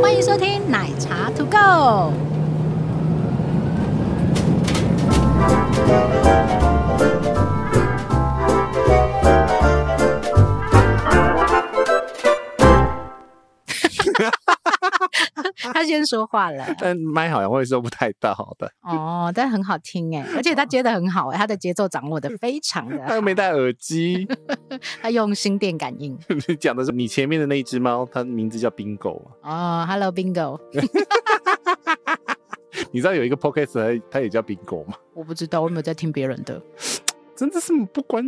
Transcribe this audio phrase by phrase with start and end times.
[0.00, 2.12] 欢迎收听奶茶 To Go。
[16.04, 18.70] 先说话了， 但麦好像会收不太到的。
[18.82, 22.98] 哦，但很好听哎， 而且他接的很好哎，他的节奏掌握的非常的。
[23.06, 24.26] 他又没戴耳机，
[25.00, 26.18] 他用心电感应。
[26.48, 29.22] 你讲的是你前面的那一只猫，它名字叫 Bingo。
[29.42, 30.58] 哦，Hello Bingo。
[32.90, 34.94] 你知道有一个 Podcast 它也叫 Bingo 吗？
[35.14, 36.60] 我不知道，我没有在听别人的。
[37.36, 38.24] 真的是不关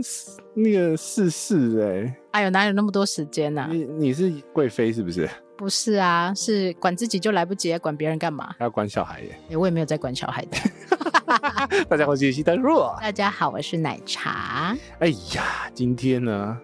[0.55, 2.17] 那个世事哎。
[2.33, 3.69] 哎呦，哪有那么多时间呐？
[3.71, 5.29] 你你是贵妃是不是？
[5.57, 8.55] 不是啊，是管自己就来不及，管别人干嘛？
[8.59, 9.39] 还要管小孩耶？
[9.51, 10.59] 欸、我也没有在管小孩的。
[11.89, 12.95] 大家好，我是西丹若。
[13.01, 14.77] 大家好，我是奶茶。
[14.99, 16.57] 哎呀，今天呢，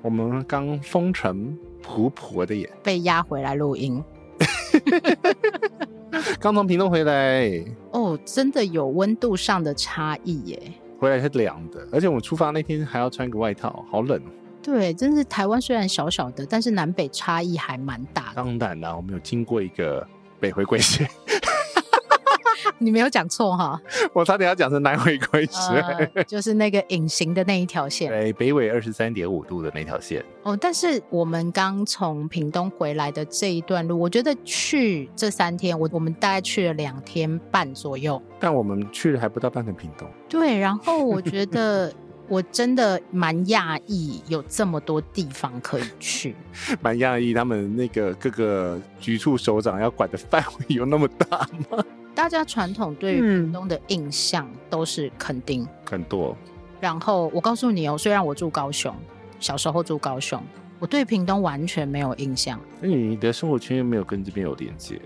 [0.00, 4.02] 我们刚风尘仆仆的耶，被押回来录音。
[6.40, 7.62] 刚从屏东回来。
[7.92, 10.72] 哦，真的有温度上的差异耶。
[10.98, 14.20] 回来是凉的，而且我们出发那天还要穿个外套，好冷。
[14.68, 18.34] 对，真是台湾虽然小小的，但是南北差异还蛮大的。
[18.34, 20.06] 当然啦，我们有经过一个
[20.38, 21.08] 北回归线。
[22.76, 23.80] 你没有讲错哈，
[24.12, 25.82] 我差点要讲成南回归线，
[26.14, 30.22] 呃，就是那个隐形的那一条线，对，北纬二十三点五度的那条线。
[30.42, 38.20] 哦，但是我们刚从屏东回来的这一段路，我觉得去这三天，我我们大概去了两天半左右。
[38.38, 40.06] 但我们去了还不到半个屏东。
[40.28, 41.90] 对，然后我觉得。
[42.28, 46.36] 我真的蛮讶异，有这么多地方可以去。
[46.82, 51.38] 蛮讶异，他们那个各个局处首长要管的范围有那么大
[51.70, 51.82] 吗？
[52.14, 56.36] 大家传统对于屏东的印象都是垦丁很多。
[56.80, 58.94] 然后我告诉你哦，虽然我住高雄，
[59.40, 60.42] 小时候住高雄，
[60.78, 62.60] 我对屏东完全没有印象。
[62.80, 65.00] 那你的生活圈又没有跟这边有连接，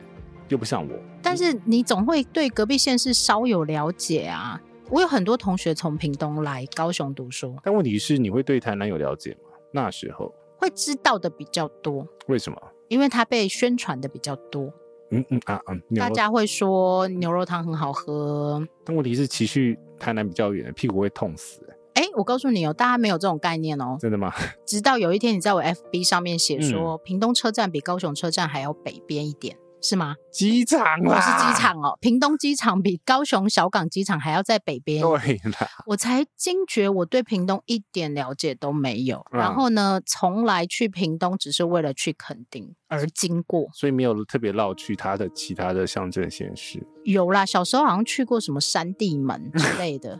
[0.48, 0.98] 又不像我。
[1.22, 4.60] 但是你总会对隔壁县市稍有了解啊。
[4.92, 9.48] 我有很多同学从屏东来高雄读书，但问题是你会对台南有了解吗？
[9.72, 12.06] 那时候会知道的比较多。
[12.26, 12.62] 为什么？
[12.88, 14.70] 因为它被宣传的比较多。
[15.10, 18.62] 嗯嗯啊嗯，大家会说牛肉汤很好喝。
[18.84, 21.66] 但问题是骑去台南比较远，屁股会痛死。
[21.94, 23.96] 哎，我告诉你哦，大家没有这种概念哦。
[23.98, 24.30] 真的吗？
[24.66, 29.56] 直到有一天你在我 FB 上面写说，嗯、屏东车站比高雄车站还要北边一点。
[29.82, 30.14] 是吗？
[30.32, 31.98] 机场啦，我是机场哦。
[32.00, 35.02] 屏东机场比高雄小港机场还要在北边。
[35.02, 39.18] 对啦，我才惊觉我对屏东一点了解都没有。
[39.32, 46.80] 嗯、然后呢，从来去屏东只是为了去垦丁而经过，所以没有特别绕去它的其他的乡镇县市。
[47.04, 50.16] 有啦，小时候好像去过什么山地门之类的。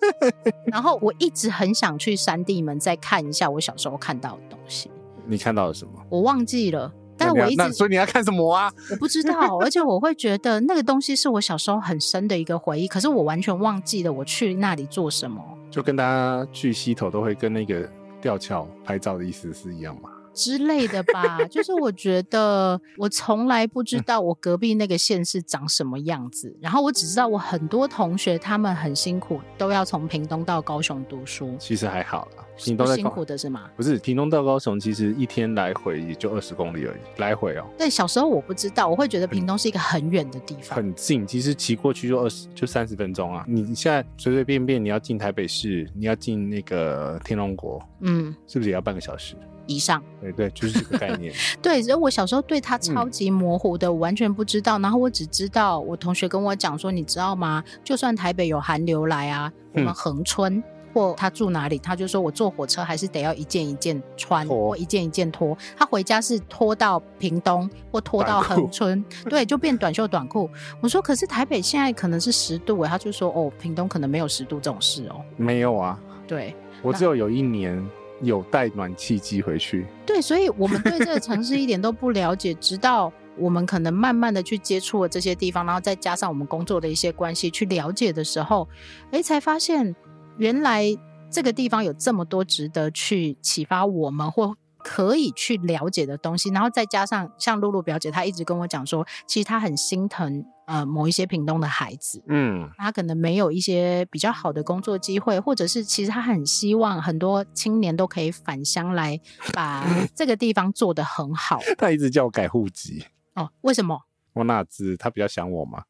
[0.70, 4.90] 然后我一直很想去山地门再看一下我小时候看到的东西。
[5.26, 5.92] 你看到了什么？
[6.10, 6.92] 我忘记了。
[7.20, 8.72] 但我一直，所以你要看什么啊？
[8.90, 15.42] 我不知道，而且我会觉得那个东西是我小时候很深的一个回忆，可是我完全忘记了我去那里做什么。
[15.70, 17.88] 就跟大家去溪头都会跟那个
[18.20, 20.10] 吊桥拍照的意思是一样吗？
[20.32, 31.56] 之类的吧，就是我觉得我从来不知道我隔壁那个县市长什么样子，然后我只知道我很多同学他们很辛苦，都要从屏东到高雄读书。
[31.58, 33.68] 其实还好啦，屏东辛苦的是吗？
[33.76, 37.66] 不是，屏东到高雄其实一天来回也就二十公里而已，来回哦。
[37.76, 43.44] 对，小时候我不知道，我会觉得屏东是一个很远的地方，很近，其实骑过去就二十就三十分钟啊。
[43.48, 49.34] 你现在随随便便你要进台北市，你要进那个天龙国，嗯，是不是也要半个小时？
[49.66, 51.32] 以上，对对，就是这个概念。
[51.62, 54.78] 对，所以我小时候对他超级模糊的，我完全不知道。
[54.78, 57.62] 然后我只知道，我同学跟我讲说，你知道吗？
[57.84, 65.56] 就算台北有寒流来啊，我们恒春、嗯、或他住哪里，他就说我坐火车还是得要一件一件穿，或一件一件脱。
[65.76, 70.50] 他回家是脱到屏东或脱到恒春， 对，就变短袖短裤。
[70.80, 75.20] 我说，可是台北现在可能是十度，他就说，哦，屏东可能没有十度这种事哦。
[75.36, 77.84] 没有啊，对，我只有有一年。
[78.22, 88.68] 有带暖气机回去，对，所以我们对这个城市一点都不了解，直到我们可能慢慢的去接触了这些地方，然后再加上我们工作的一些关系去了解的时候，
[89.10, 89.94] 哎，才发现
[90.36, 90.84] 原来
[91.30, 100.44] 这个地方有这么多值得去启发我们或可以去了解的东西，然后再加上像露露表姐，她一直跟我讲说，其实她很心疼。
[100.66, 109.20] 呃，某一些屏东的孩子，嗯，他可能没有一些比较好的工作机会，或者是其实她很希望很多青年都可以返乡来
[109.52, 109.84] 把
[110.14, 111.58] 这个地方做得很好。
[111.76, 113.04] 他一直叫我改户籍
[113.34, 114.02] 哦，为什么？
[114.34, 115.82] 我哪知他比较想我吗？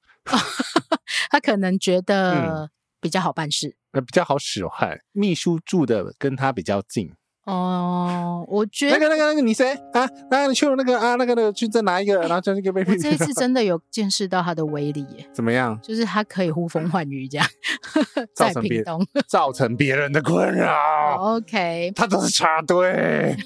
[1.31, 2.71] 他可能觉得
[3.03, 7.13] 比较好办事，呃、嗯，比较好使唤，秘书住的跟他比较近。
[7.45, 10.09] 哦，我觉得那个、那个、那个你谁啊？
[10.31, 12.83] 那你去了那个啊，那个、那个去再拿一个，然后就那个被。
[12.87, 15.27] 我这一次 真的有见识到他的威力耶！
[15.33, 15.79] 怎么样？
[15.83, 17.47] 就是他可以呼风唤雨，这样
[18.37, 20.75] 在屏东造成别人的困扰。
[21.37, 23.37] OK，他都是插队。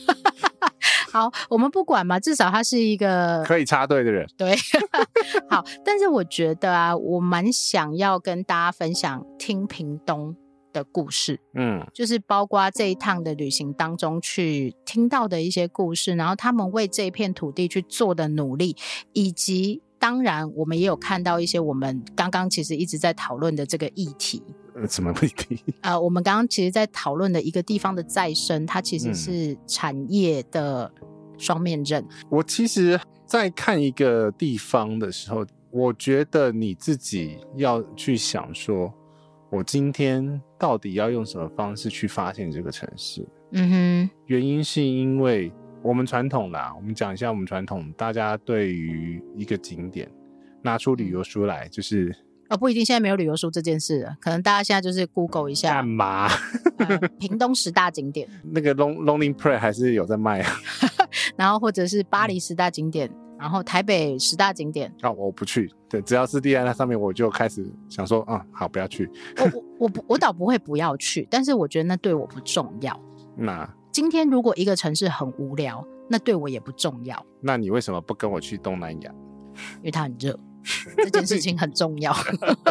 [1.13, 4.27] 好，我们不管嘛，至少他是一个可以插队的人。
[4.37, 4.57] 对，
[5.49, 10.35] 好，但是我觉得啊，我蛮想要跟大家分享听屏东
[10.75, 18.77] 的故事，嗯，就是包括这一趟的旅行当中去听到的一些故事，然后他们为这片土地去做的努力，
[19.13, 24.43] 以及当然我们也有看到一些我们刚刚其实一直在讨论的这个议题。
[24.75, 25.63] 呃，什么问题？
[25.83, 30.93] 呃，我们刚刚其实，在讨论的一个地方的再生，它其实是产业的
[31.39, 32.03] 双面刃。
[32.03, 32.09] 嗯。
[32.29, 38.93] 我其实，在看一个地方的时候，我觉得你自己要去想说，
[39.55, 43.25] 我今天到底要用什么方式去发现这个城市？
[43.53, 50.11] 嗯哼，原因是因为我们传统啦，我们讲一下我们传统，大家对于一个景点
[50.61, 52.13] 拿出旅游书来，就是。
[52.49, 56.29] 哦，不一定，现在没有旅游书这件事了，可能大家现在就是 Google 一下干嘛？
[56.79, 60.53] 呃，屏东十大景点， 那个 Long Lonely Planet 还是有在卖啊。
[61.39, 63.09] 然后或者是巴黎十大景点，
[63.45, 64.91] 然后台北十大景点。
[65.03, 69.07] 哦，我不去，对，只要是立在那上面，我就开始想说，嗯，好，不要去。
[69.37, 72.99] 我我 我不我倒不会不要去，但是我觉得那对我不重要。
[73.37, 77.23] 那今天如果一个城市很无聊，那对我也不重要。
[77.39, 79.15] 那你为什么不跟我去东南亚？
[79.81, 80.41] 因为它很热。
[80.97, 82.15] 这件事情很重要，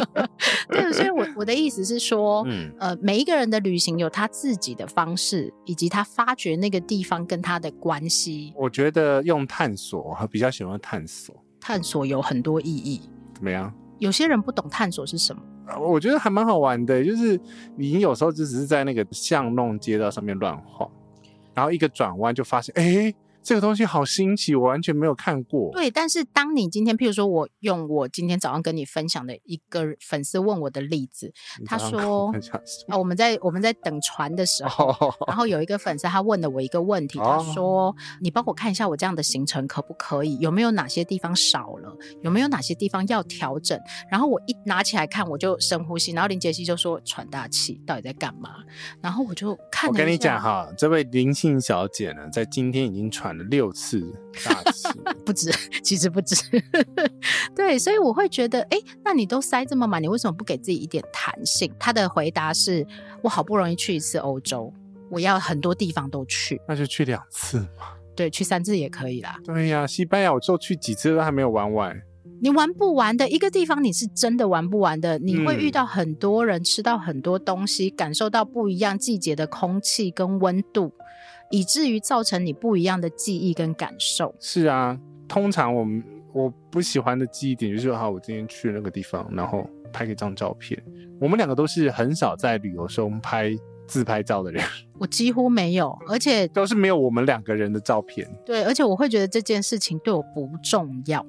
[0.68, 8.51] 对，所以我我的意思是说，嗯，呃，每一个人的旅行有他自己的方式，以及他发掘那个地方跟他的关系。
[8.56, 11.36] 我觉得用探索，我比较喜欢探索。
[11.60, 13.01] 探索有很多意义。
[13.36, 13.74] 怎么样？
[14.00, 15.42] 有些人不懂探索是什么。
[15.80, 17.39] 我觉得还蛮好玩的，就是
[17.78, 20.89] 你有时候就只是在那个巷弄街道上面乱晃，
[21.54, 23.13] 然后一个转弯就发现，哎。
[23.44, 25.69] 这个东西好新奇，我完全没有看过。
[25.74, 31.34] 对，但是当你今天，譬如说，我用我今天早上跟你分享的一个粉丝问我的例子，
[31.66, 32.31] 他说
[32.88, 40.38] ：“啊，我们在我们在等船的时候，哦、然后有一个粉丝他问了我一个问题，哦、他说：‘你帮我看一下我这样的行程可不可以？
[40.39, 41.94] 有没有哪些地方少了？
[42.22, 43.78] 有没有哪些地方要调整？’
[44.10, 48.51] 然后我一拿起来看，我就深呼吸，然后林杰西就说：‘喘大气，到底在干嘛？’
[49.01, 49.89] 然后我就看。
[49.89, 53.32] 我跟你讲哈，这位林姓小姐呢，在今天已经喘。
[53.45, 54.01] 六次
[54.45, 54.88] 大气
[55.25, 55.51] 不止，
[55.81, 56.35] 其实不止。
[57.56, 61.74] 对，所以我会觉得，哎，那你都塞这么满，你为什么不给自己一点弹性？
[61.80, 62.85] 他的回答是：
[63.21, 64.74] 我好不容易去一次欧洲，
[65.09, 67.94] 我要很多地方都去，那就去两次嘛。
[68.15, 69.38] 对，去三次也可以啦。
[69.45, 72.00] 对呀，西班牙我就去几次都还没有玩完。
[72.41, 75.18] 你玩不完的一个地方，你是真的玩不完的。
[75.18, 80.91] 你会遇到很多人，吃到很多东西，感受到不一样季节的空气跟温度。
[81.53, 84.33] 以至于造成你不一样的记忆跟感受。
[84.39, 86.03] 是啊，通常我们
[86.33, 90.83] 我不喜欢的记忆点就是，好，我今天去那个地方，然后拍一张照片。
[91.21, 93.55] 我们两个都是很少在旅游中拍
[93.85, 94.63] 自拍照的人，
[94.97, 98.27] 我几乎没有，而且都是没有我们两个人的照片。
[98.44, 101.23] 对，而且我会觉得这件事情对我不重要。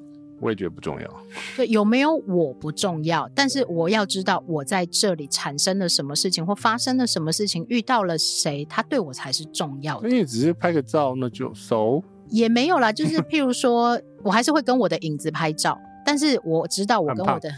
[0.44, 1.11] 我也觉得不重要。
[1.56, 10.08] 对，有没有我不重要，但是我要知道我在这里产生了什么事情，或发生了什么事情，遇到了谁，他对我才是重要的。
[10.08, 12.05] 那你只是拍个照，那就熟。
[12.29, 17.51] 也没有啦，就是譬如说，我还是会跟我的影子拍照，但是我知道我跟我的。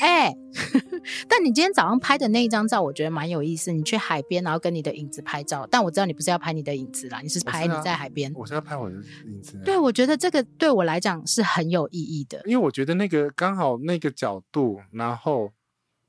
[0.00, 0.36] 哎、欸，
[1.28, 3.72] 但你今天早上拍的那一张照，我觉得蛮有意思。
[3.72, 5.66] 你去海边，然后跟你的影子拍照。
[5.70, 8.32] 但我知道你不是要拍你的影子啦，你是拍你在海边。
[8.34, 9.60] 我是要拍我的影子。
[9.64, 15.50] 对，我觉得这个对我来讲是很有意义的，因为我觉得那个刚好那个角度，然后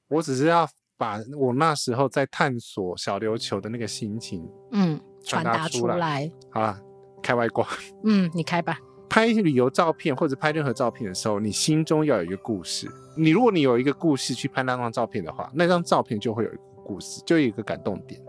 [0.09, 0.67] 我只是要
[0.97, 6.31] 把我那时候在探索小琉球的那个心情，嗯，传达出来。
[6.51, 6.79] 好了，
[7.21, 7.67] 开外挂。
[8.03, 8.77] 嗯，你开吧。
[9.09, 12.87] 拍旅游照片或者拍任何照片的时候，你心中要有一个故事。
[13.19, 18.19] 你如果你有一个故事去拍那张照片的话，那张照片就会有一个故事，就有一个感动点。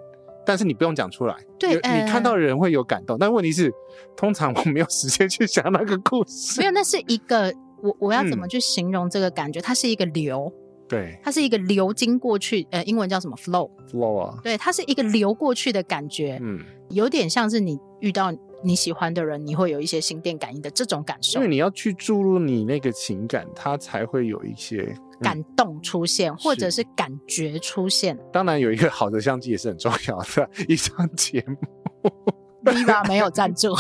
[0.45, 3.15] 但是你不用讲出来，对，你看到的人会有感动。
[3.15, 3.73] 呃、但问题是，
[4.17, 6.61] 通常我没有时间去想那个故事。
[6.61, 9.61] 没有，那是一个我我要怎么去形容这个感觉？
[9.61, 10.53] 嗯、它是一个流，
[10.89, 18.33] 对，它是一个流经过去，呃，英文叫什么？flow，flow 啊，对，它是一个流过去的感觉，嗯，有点像是你遇到。
[18.63, 28.19] 你喜欢的人，你会有一些心电感应的这种感受，因为你要去注入你那个情感，它才会有一些、嗯、感动出现，或者是感觉出现。
[28.33, 30.51] 当然，有一个好的相机也是很重要的。
[30.69, 31.57] 一张节目
[32.65, 33.73] ，Viva 没有赞助。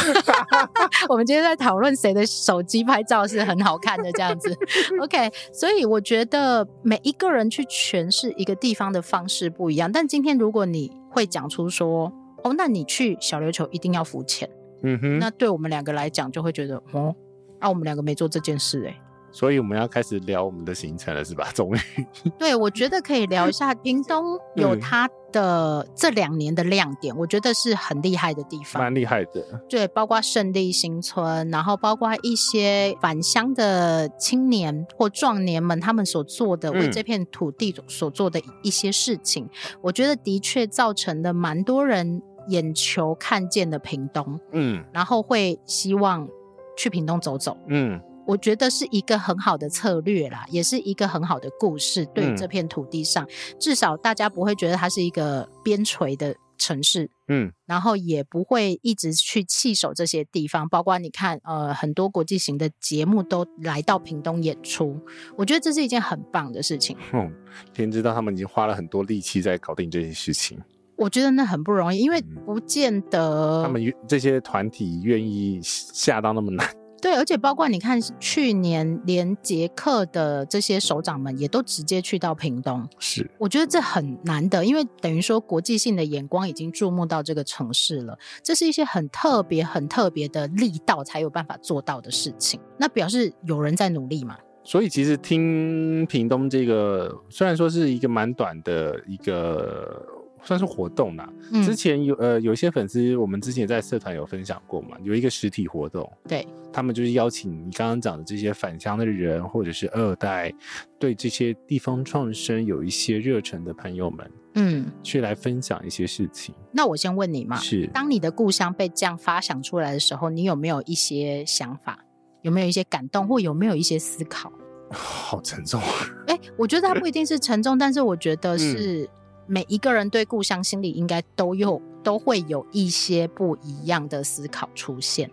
[1.08, 4.56] 我们今天在讨论谁的手机拍照是很好看的这样子。
[5.02, 9.90] OK，所以我觉得每一个人去诠释一个地方的方式不一样。
[9.92, 12.12] 但今天如果你会讲出说。
[12.42, 14.48] 哦，那你去小琉球一定要浮潜。
[14.82, 17.14] 嗯哼，那对我们两个来讲，就会觉得哦，
[17.58, 19.00] 啊，我们两个没做这件事哎。
[19.32, 21.52] 所以我们要开始聊我们的行程了，是吧？
[21.54, 21.78] 终于，
[22.36, 29.62] 对，我觉得可以聊一下屏东有它的这两年的亮点，我觉得是很厉害的地方，蛮厉害的。
[29.68, 46.28] 对，包括胜利新村，然后包括一些返乡的青年或壮年们，他们所做的为这片土地所做的一些事情，嗯、我觉得的确造成了蛮多人眼球看见的屏东，嗯，然后会希望
[46.76, 48.00] 去屏东走走，嗯。
[48.26, 52.06] 我觉得是一个很好的策略啦，也是一个很好的故事。
[52.14, 53.28] 对这片土地上，嗯、
[53.58, 60.68] 至少大家不会觉得它是一个边陲的城市，嗯，然后也不会一直去弃守这些地方。
[60.68, 64.96] 包括你看，呃，很多国际型的节目都来到屏东演出，
[65.36, 66.96] 我觉得这是一件很棒的事情。
[67.12, 67.34] 嗯，
[67.74, 70.56] 天知道他们已经花了很多力气在搞定这些事情。
[71.00, 76.68] 我觉得那很不容易，因为不见得、嗯、他们这些团体愿意下到那么难。
[77.00, 94.36] 对，而且包括你看，去年连捷克的这些首长们也都直接去到屏东，是，我觉得这很难得，因为等于说国际性的眼光已经注目到这个城市了，这是一些很特别、很特别的力道才有办法做到的事情，那表示有人在努力嘛。
[94.62, 100.19] 所以其实听屏东这个，虽然说是一个蛮短的一个。
[100.42, 101.32] 算是活动啦。
[101.52, 110.52] 嗯、之前有呃有一些粉丝，我们之前在社团有分享过嘛，有一个实体活动，对，他们就是邀请你刚刚讲的这些返乡的人，或者是二代，
[110.98, 116.54] 对这些地方创生有一些热忱的朋友们，嗯，去来分享一些事情。
[116.72, 122.04] 那我先问你嘛，是当你的故乡被这样发想出来的时候，你有没有一些想法？
[122.42, 124.50] 有没有一些感动，或有没有一些思考？
[124.90, 125.80] 好沉重。
[126.26, 129.08] 哎、欸，我觉得它不一定是沉重，但是我觉得是。
[129.50, 135.28] 嗯每一个人对故乡心里应该都有都会有一些不一样的思考出现。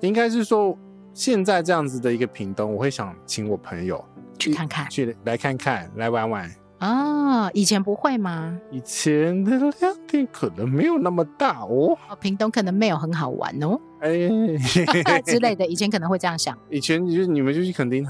[0.00, 0.76] 应该是说，
[1.14, 4.04] 现在这样子的一个屏东，我会想请我朋友
[4.38, 6.52] 去看看，去来看看，来玩玩。
[6.78, 8.58] 啊、哦，以前不会吗？
[8.72, 11.96] 以前的亮点可能没有那么大哦。
[12.10, 15.64] 哦，屏东可能没有很好玩哦，哎 之类的。
[15.64, 16.58] 以前可能会这样想。
[16.68, 18.04] 以前就你们就去垦丁。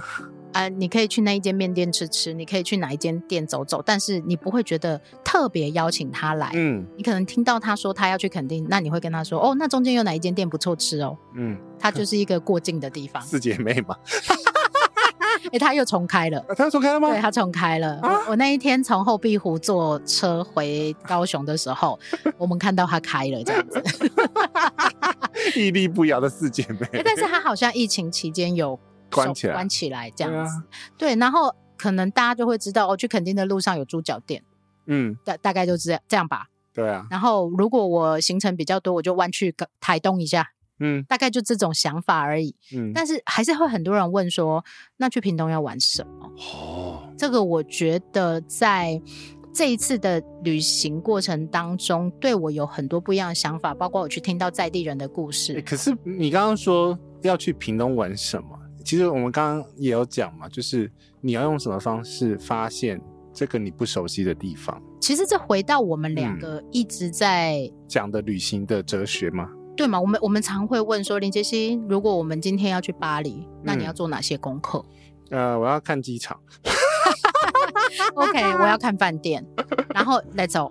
[0.54, 6.52] 啊、呃，你可以去那一间面店吃吃，你可以去哪一间店走走，但是你不会觉得特别邀请他来。
[6.54, 11.18] 嗯，你可能听到他说他要去垦丁，那你会跟他说，哦，那中间有哪一间店不错吃哦。
[11.34, 13.20] 嗯，他就是一个过境的地方。
[13.20, 13.96] 四姐妹嘛。
[15.46, 16.40] 哎、欸，他又重开了。
[16.56, 17.10] 他又重开了吗？
[17.10, 17.98] 对，他重开了。
[18.00, 21.98] 啊、我我那一天从后壁湖坐车回高雄的时候，
[22.38, 23.82] 我们看到他开了这样子。
[25.58, 26.86] 屹立不摇的四姐妹。
[26.92, 28.78] 欸、但是他好像疫情期间有。
[29.14, 30.62] 关起来，关起来这样子，
[30.98, 34.42] 对，啊、对，然后可能大家就会知道哦，去垦丁的路上有猪脚店，
[34.86, 37.06] 嗯，大大概就这样这样吧，对啊。
[37.10, 42.92] 然后如果我行程比较多，我就弯去台东一下，嗯，大概就这种想法而已，嗯。
[42.94, 44.64] 但是还是会很多人问说，
[44.96, 46.32] 那去屏东要玩什么？
[46.36, 49.00] 哦，这个我觉得在
[49.52, 55.54] 这一次的旅行过程当中，对我有很多不一样的想法，包括我去听到在地人的故事。
[55.54, 58.58] 欸、可是你刚刚说要去屏东玩什么？
[58.84, 60.90] 其实我们刚刚也有讲嘛，就是
[61.22, 63.00] 你要用什么方式发现
[63.32, 64.80] 这个你不熟悉的地方。
[65.00, 69.98] 其实这回到我们两个一直在、嗯、讲的旅行的哲学嘛，对嘛？
[70.00, 74.84] 我们我们常会问说，林杰西，如果我们今天要去巴黎，那你要做哪些功课？
[75.30, 76.38] 嗯、呃，我要看机场。
[78.14, 79.44] OK，我要看饭店，
[79.94, 80.70] 然后 Let's go。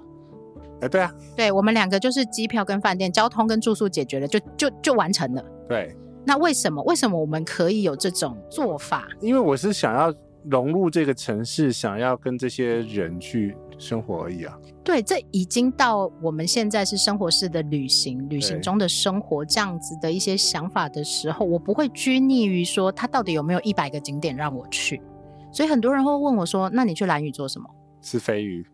[0.82, 5.44] 哎，对啊，对我们两个就是机票跟饭店、交通跟住宿解决了，就就就完成了。
[5.68, 5.96] 对。
[6.26, 6.82] 那为什么？
[6.84, 9.08] 为什么我们可以有这种做法？
[9.22, 10.14] 因为我是想要
[10.46, 14.58] 融入这个城市，想要跟这些人去生活而已啊。
[14.84, 25.02] 对，这已经到我们现在是生活式的旅行，旅行中的生活这样子的一些想法的时候，我不会拘泥于说他到底有没有一百个景点让我去。
[25.52, 27.70] 所以很多人会问我说：“那你去蓝屿做什么？”
[28.02, 28.66] 吃飞鱼。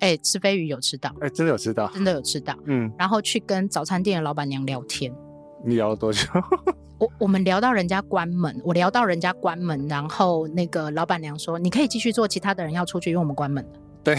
[0.00, 1.08] 哎、欸，吃飞鱼有吃到？
[1.20, 2.54] 哎、欸，真的有吃到，真的有吃到。
[2.66, 5.10] 嗯，然后去跟早餐店的老板娘聊天。
[5.64, 6.22] 你聊了多久？
[6.98, 13.70] 我我们聊到人家关门，我聊到人家关门，然后那个老板娘说：“你可以继续做，其他的人要出去，因为我们关门了。”
[14.02, 14.16] 对，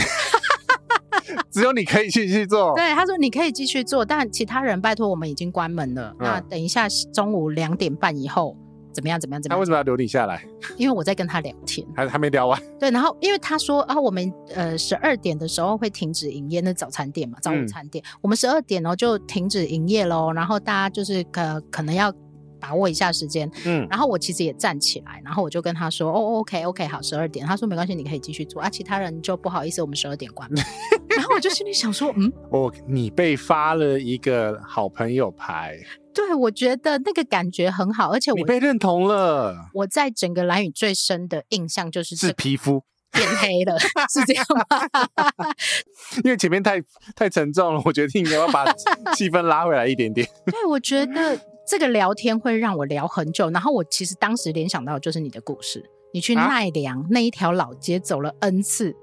[1.50, 2.74] 只有你可以继续做。
[2.78, 6.14] 对，他说你可以继续做，但其他人拜托我们已经关门了。
[6.20, 8.56] 嗯、那等一下中午两点半以后
[8.98, 9.20] 怎么样？
[9.20, 9.42] 怎么样？
[9.42, 9.58] 怎么样？
[9.58, 10.44] 他为什么要留你下来？
[10.76, 12.60] 因为我在跟他聊天，还还没聊完。
[12.80, 20.32] 对，然后因为他说啊，我们呃十二点的时候会停止营业，那早餐店嘛，早午餐店，嗯、我们十二点哦就停止营业喽。
[20.32, 22.12] 然后大家就是可可能要。
[22.60, 27.46] 把握一下时间，嗯，然后我其实也站起来，然后我就跟他说，哦，OK，OK，好，十二点。
[27.46, 28.68] 他说没关系，你可以继续做啊。
[28.68, 30.60] 其他人就不好意思，我们十二点关门。
[31.16, 35.78] 然后我就心里想说，嗯，我你被发了一个好朋友牌，
[36.18, 39.70] 对，我觉得那个感觉很好，而且我被认同了。
[39.72, 43.78] 我在整个蓝宇最深的印象就是是皮肤变黑了，
[44.10, 45.46] 是这样吗？
[46.26, 46.82] 因为前面太
[47.16, 48.66] 太沉重了，我决定要把
[49.14, 50.28] 气氛拉回来一点点。
[50.48, 55.88] 对，我觉得这个聊天会让我聊很久，然后我其实当时联想到的就是你的故事。
[56.14, 58.96] 你去奈良、啊、那一条老街走了 N 次，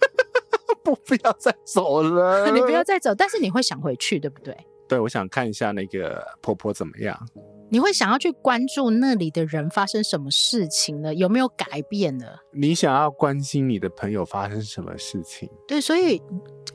[0.84, 2.50] 不，不要再走了。
[2.52, 4.54] 你不要再走，但是你会想回去，对不对？
[4.94, 7.18] 对，我想看一下那个婆婆怎么样。
[7.68, 11.12] 你会想要去关注那里的人发生什么事情呢？
[11.12, 12.26] 有没有改变呢？
[12.52, 15.50] 你想要关心你的朋友发生什么事情？
[15.66, 16.22] 对，所以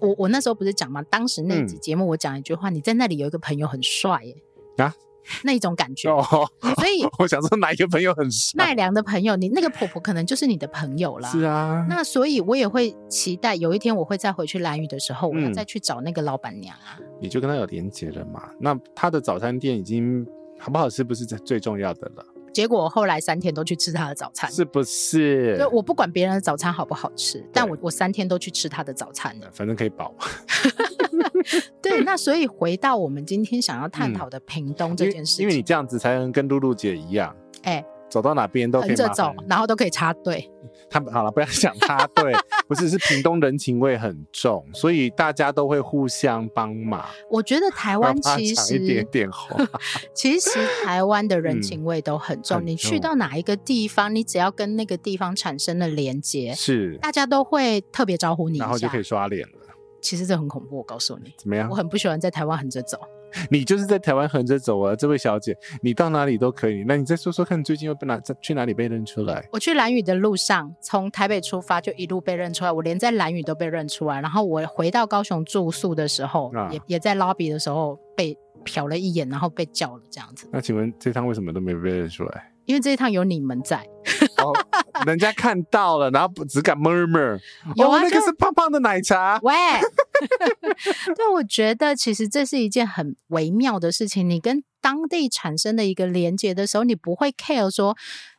[0.01, 1.01] 我我那时候不是讲吗？
[1.03, 4.35] 当时那集节目我讲一句话、嗯，你在那里有一个朋友很帅耶
[4.83, 4.93] 啊。
[5.43, 6.23] 那种感觉，哦，
[6.75, 8.65] 所以 我想说哪一个朋友很帅？
[8.65, 11.29] 奈良的朋友，你那个婆婆可能就是你的朋友啦。
[11.29, 16.97] 是啊，那所以我也会期待有一天我会再回去蓝屿的时候，我要再去找那个老板娘啊。
[16.99, 18.49] 嗯，你就跟他有连结了嘛？
[18.59, 20.25] 那他的早餐店已经
[20.59, 22.25] 好不好吃不是最重要的了。
[22.51, 25.55] 结果后来三天都去吃他的早餐，是不是？
[25.57, 30.13] 就我不管别人的早餐好不好吃，但我我三天都去吃他的早餐了，反正可以饱。
[31.81, 40.49] 对，那所以回到我们今天想要探讨的屏东这件事情，嗯，因为，因为你这样子才能跟露露姐一样，哎、欸，走到哪边都可以着走，然后都可以插队。
[40.91, 42.33] 他们好了，不要想插队，
[42.67, 47.05] 不是，是屏东人情味很重，所以大家都会互相帮忙。
[47.29, 49.67] 我觉得台湾其实一点点红，
[50.15, 50.49] 其实
[50.83, 52.65] 台湾的人情味都很重。
[52.65, 59.68] 你去到哪一个地方，你只要跟那个地方产生了连接，是大家都会特别招呼你一下，然后就可以刷脸了。
[60.01, 61.33] 其实这很恐怖，我告诉你。
[61.37, 61.69] 怎么样？
[61.69, 62.99] 我很不喜欢在台湾横着走。
[63.51, 66.83] 你就是在台湾横着走啊，这位小姐，你到哪里都可以。
[66.87, 69.47] 那你再说说看，最近又被哪去哪里被认出来？
[69.51, 74.19] 我去蓝屿的路上，从台北出发就一路被认出来，我连在蓝屿都被认出来。
[74.19, 80.49] 然后我回到高雄住宿的时候，啊、也也在 lobby 的时候被瞟了一眼，然后被叫了这样子。
[80.51, 82.51] 那请问这趟为什么都没被认出来？
[82.65, 83.87] 因为这一趟有你们在，
[84.41, 84.53] 哦、
[85.05, 87.39] 人家看到了，然后只敢 murmur。
[87.75, 89.39] 有啊、哦，那个是胖胖的奶茶。
[89.43, 89.53] 喂，
[91.15, 94.29] 对，我觉得其实这是一件很微妙的事情。
[94.29, 97.95] 你跟当地产生的一个连接的时候，你不会 care 说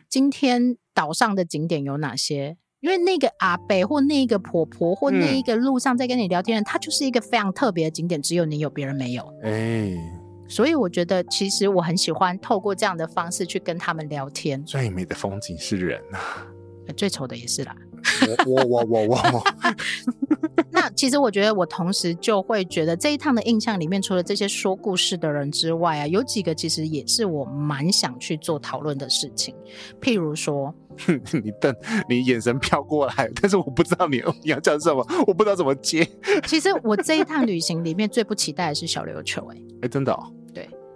[0.09, 9.23] 今天岛上的景点有哪些，因为那个阿北或那个婆婆或那一个路上在跟你聊天的人，他、嗯、就是一个非常特别的景点，只有你有，别人没有。
[9.43, 10.20] 哎。
[10.51, 14.63] 所以我觉得，其实我很喜欢透过这样的方式去跟他们聊天。
[14.65, 16.53] 最美的风景是人啊，
[16.97, 17.75] 最丑的也是啦。
[18.47, 19.43] 我我我我我。
[20.73, 29.55] 那其实我觉得，我同时就会觉得这一趟的印象里面，除了这些说故事的人之外啊，有几个其实也是我蛮想去做讨论的事情。
[30.01, 30.75] 譬如说，
[31.45, 31.75] 你瞪，
[32.09, 36.09] 你眼神飘过来，但是我不知道你你要讲什么，我不知道怎么接。
[36.47, 40.33] 其实我这一趟旅行里面最不期待的是小琉球、欸，哎，哎，真的哦。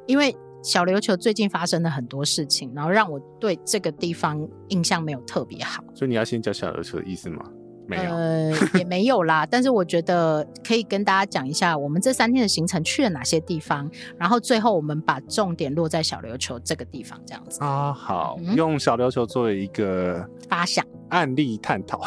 [0.07, 5.83] 因为小琉球最近发生了很多事情，然后让我对这个地方印象没有特别好。
[5.95, 7.45] 所以你要先讲小琉球的意思吗？
[7.87, 9.45] 没有，呃，也没有啦。
[9.45, 17.93] 但是我觉得可以跟大家讲一下，我们这三天的行程去了哪些地方，然后最后我们把重点落在小琉球这个地方，这样子啊。
[17.93, 22.01] 好，嗯，用小琉球作为一个发想案例探讨。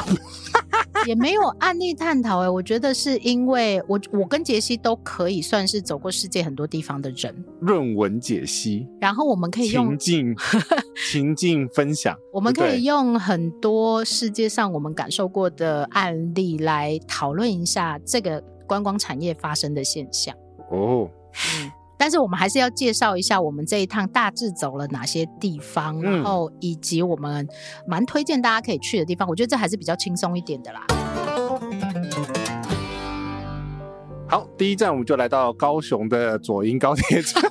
[1.08, 10.36] 也没有案例探讨哎、欸，我觉得是因为我我跟杰西都可以算是走过世界很多地方的人，论文解析，然后我们可以用情境
[11.10, 20.36] 情境分享，我们可以用很多世界上我们感受过的案例来讨论一下这个观光产业发生的现象。
[20.70, 21.10] 哦。
[21.34, 27.48] 嗯但是我们还是要介绍一下我们这一趟大致走了哪些地方，然后以及我们
[27.88, 29.28] 蛮推荐大家可以去的地方。
[29.28, 31.07] 我觉得这还是比较轻松一点的啦。
[34.30, 37.42] 好，第一站我们就来到高雄的左营高铁站。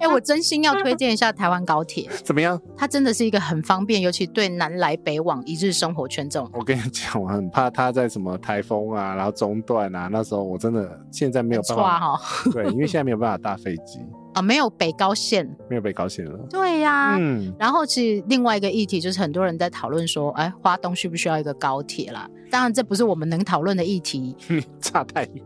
[0.00, 2.60] 哎、欸，我真心要推荐一下台湾高铁，怎么样？
[2.76, 6.50] 它真的是一个很方便，尤其对南来北往一日生活圈这种。
[6.54, 12.18] 我跟你讲，我很怕它在什么台风啊，然后中断啊，那时候我真的现在没有办法。
[12.52, 14.00] 对，因为现在没有办法搭飞机。
[14.32, 16.38] 啊，没有北高线，没有北高线了。
[16.48, 17.52] 对呀、啊，嗯。
[17.58, 22.28] 然后其实另外一个议题就是很多人在讨论说，哎，花东需不需要一个高铁啦？
[22.50, 24.36] 当然这不是我们能讨论的议题，
[24.80, 25.44] 差太远。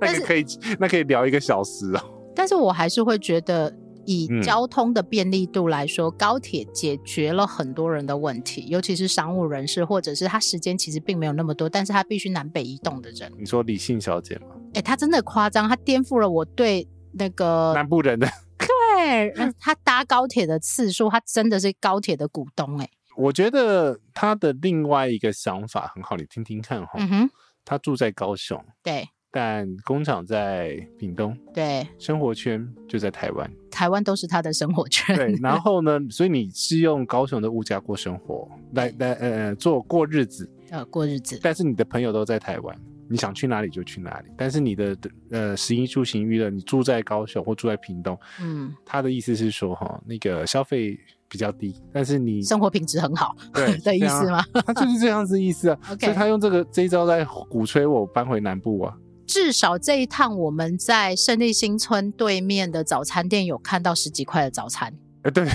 [0.00, 0.44] 那个可以，
[0.78, 2.00] 那可以聊一个小时哦。
[2.34, 3.72] 但是我还是会觉得，
[4.04, 13.30] 以交通的便利度来说，嗯、高铁解决了很多人的问题，尤其是商务人士，或者是他时间其实并没有那么多，但是他必须南北移动的人。
[13.38, 14.46] 你说李信小姐吗？
[14.74, 16.86] 哎，她真的夸张，她颠覆了我对。
[17.12, 18.26] 那个南部人的
[18.58, 22.88] 对， 他搭高铁的次数，他真的是高铁的股东哎。
[23.16, 26.92] 我觉得他的另外一个想法很好，你听听看哈。
[26.96, 27.30] 嗯哼，
[27.64, 35.14] 他住在高雄，对，但工厂在屏东，对，生活圈就在台湾，台湾都是他的生活圈。
[35.14, 42.74] 对， 然后呢，所以你是用高雄的物价过生活，来来呃做过日子，呃过日子，但是你的朋友都在台湾。
[43.12, 44.96] 你想去哪里就去哪里，但是你的
[45.30, 50.98] 呃食衣住行娱乐，你住在高雄或住在屏东，嗯，他的意思是说哈，那个消费
[51.28, 54.42] 比较低，但是你生活品质很好， 对的意思吗？
[54.64, 55.78] 他就是这样子意思啊。
[56.00, 58.96] 所以他用这个这一招在鼓吹我搬回南部啊。
[59.26, 65.46] 至少这一趟我们在胜利新村对面的早餐店有看到十几块的早餐，呃，对，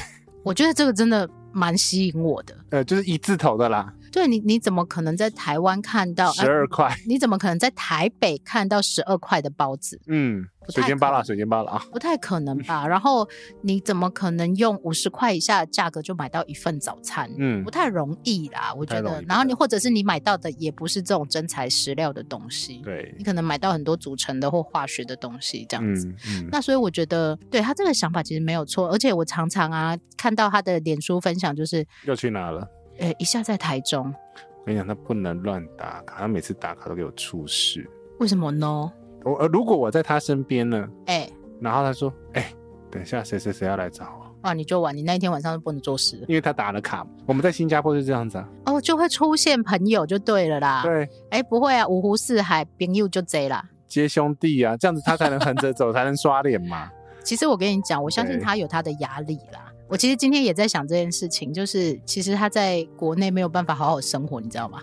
[0.43, 3.93] 我觉得这个真的蛮吸引我的，呃，就是一字头的啦。
[4.17, 6.91] 对你，你怎么可能在台湾看到十二块？
[7.05, 10.01] 你怎么可能在台北看到十二块的包子？
[10.07, 12.87] 嗯，水煎包啦，水煎包啦，不太可能吧？
[12.87, 13.29] 然后
[13.61, 17.29] 你怎么可能用五十块以下的价格就买到一份早餐？
[17.37, 19.23] 嗯，不太容易啦，我觉得。
[19.27, 26.07] 然后你或者是你买到的也不是这种真材实料的东西，对，你可能买到很多组成的或化学的东西这样子。
[26.07, 26.49] 嗯嗯。
[26.51, 32.67] 那所以我觉得，对他这个想法其实没有错，而且我常常啊看到他的脸书分享，就是又去哪了？
[32.99, 34.13] 呃，一下在台中。
[34.59, 37.89] 我跟你讲，他不能乱打卡，他每次打卡都给我出事。
[38.19, 38.91] 为什么呢？
[39.23, 40.87] 我呃，如果我在他身边呢？
[41.05, 42.55] 哎、欸，然后他说：“哎、欸，
[42.91, 47.05] 等一下，谁谁谁要来找我？”啊，你就玩，你那一天晚上就不能做事，因为他打了卡。
[47.25, 48.49] 我们在新加坡就这样子啊。
[48.65, 50.83] 哦，就会出现朋友就对了啦。
[50.83, 56.89] 对，哎、欸，不会啊，五湖四海朋友就贼啦，接兄弟啊，这样子他才能横着走， 才能刷脸嘛。
[57.23, 59.66] 其实我跟你讲，我相信他有他的压力啦。
[59.89, 64.81] 我其实今天也在想这件事情，就是其实他在国内没有办法好好生活，你知道吗？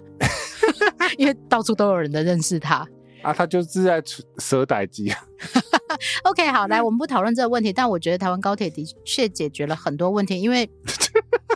[1.19, 2.89] 因为到处都有人的认识他
[3.23, 4.03] 啊，他就是在
[4.39, 5.19] 蛇歹机啊。
[6.25, 10.69] OK，好，来，我们不讨论这个问题，但我觉得台湾高铁的确解决了很多问题，因为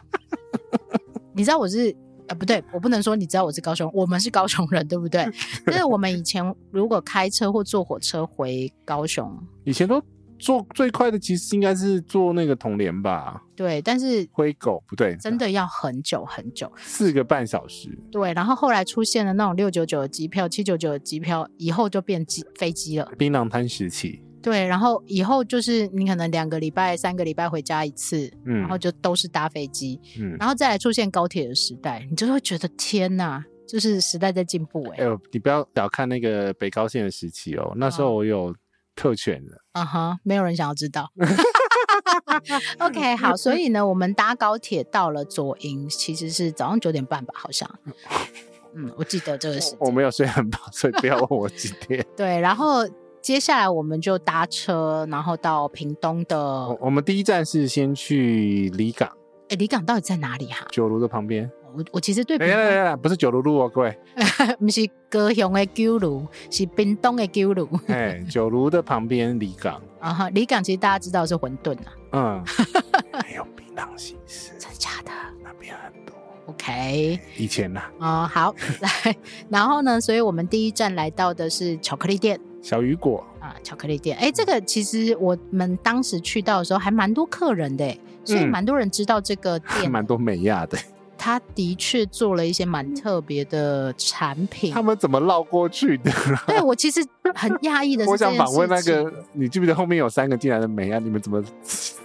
[1.35, 1.95] 你知道我是
[2.27, 5.27] 呃不对，我不能说你知道我是高雄，我们是高雄人，对不对？
[5.67, 9.35] 就是我们以前如果开车或坐火车回高雄，
[9.65, 10.03] 以前都。
[10.39, 13.43] 坐最快的其实应该是做那个统联吧？
[13.57, 17.89] 对，但是灰狗不对，真的要很久很久，四个半小时。
[18.11, 23.11] 对，然后后来出现了那种六九九的机票、七九九的机票，以后就变机飞机了。
[23.19, 24.23] 槟榔摊时期。
[24.41, 35.03] 对，然后以后就是你可能两个礼拜、三个礼拜回家一次，嗯，然后就都是搭飞机，嗯，然后再来出现高铁的时代，你就会觉得天哪，就是时代在进步哎、欸。
[35.03, 38.55] 哎呦，你不要小看那个北高线的时期哦，那时候我有。
[38.99, 41.13] 特权的，啊哈，没有人想要知道。
[42.81, 47.71] OK，好，所以呢，我们搭高铁到了左营，其实是早上九点半吧，好像。
[48.75, 49.79] 嗯，我记得这个时间。
[49.81, 52.05] 我没有睡很饱，所以不要问我几 点。
[52.17, 52.87] 对，然后
[53.23, 56.69] 接下来我们就搭车，然后到屏东的。
[56.81, 59.09] 我们第一站是先去离港。
[59.49, 60.69] 哎，离港到底在哪里哈、啊？
[60.71, 61.51] 九如的旁边。
[61.75, 63.99] 我我其实对，哎呀呀，不是九如路哦，各位，
[64.59, 67.69] 不是高雄的九如，是屏东的九如。
[67.89, 69.81] 哎，九如的旁边离港。
[70.01, 72.45] 啊哈，离港其实大家知道是馄饨啊，嗯，
[73.13, 75.11] 还有槟榔西施，真的假的？
[75.43, 76.15] 那边很多。
[76.47, 79.17] OK，以前呐，啊好， 来，
[79.51, 83.25] 然后呢，所以我们第一站来到的是巧克力店，小雨果。
[83.41, 90.77] 啊，巧克力店，哎，这个其实我们当时去到的时候还蛮多客人的，所以蛮多人知道这个店，蛮多美亚的。
[91.19, 94.73] 他的确做了一些蛮特别的产品。
[94.73, 96.11] 他们怎么绕过去的？
[96.47, 97.05] 对，我其实
[97.35, 100.99] 很讶异的是， 我想访问那个，你记不记得后面有三个进来的美啊？
[100.99, 101.43] 你们怎么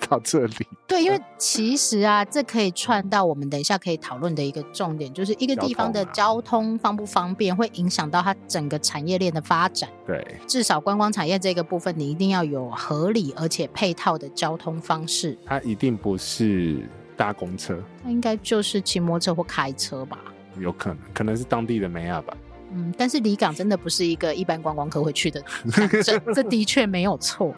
[0.10, 0.67] 到这里？
[0.88, 9.89] 对，因为其实啊，这可以串到我们等一下可以讨论的一个重点，就是一个地方的交通方不方便，会影响到它整个产业链的发展。
[10.06, 15.38] 对，至少观光产业这个部分，你一定要有合理而且配套的交通方式。
[15.45, 16.89] 它一定不是。
[17.15, 20.19] 搭公车，那应该就是骑摩托车或开车吧？
[20.60, 22.36] 有可能，可能是当地的梅亚吧。
[22.74, 25.44] 嗯，但是离港真的不是一个一般观光客会去的，
[26.04, 27.54] 这这的确没有错。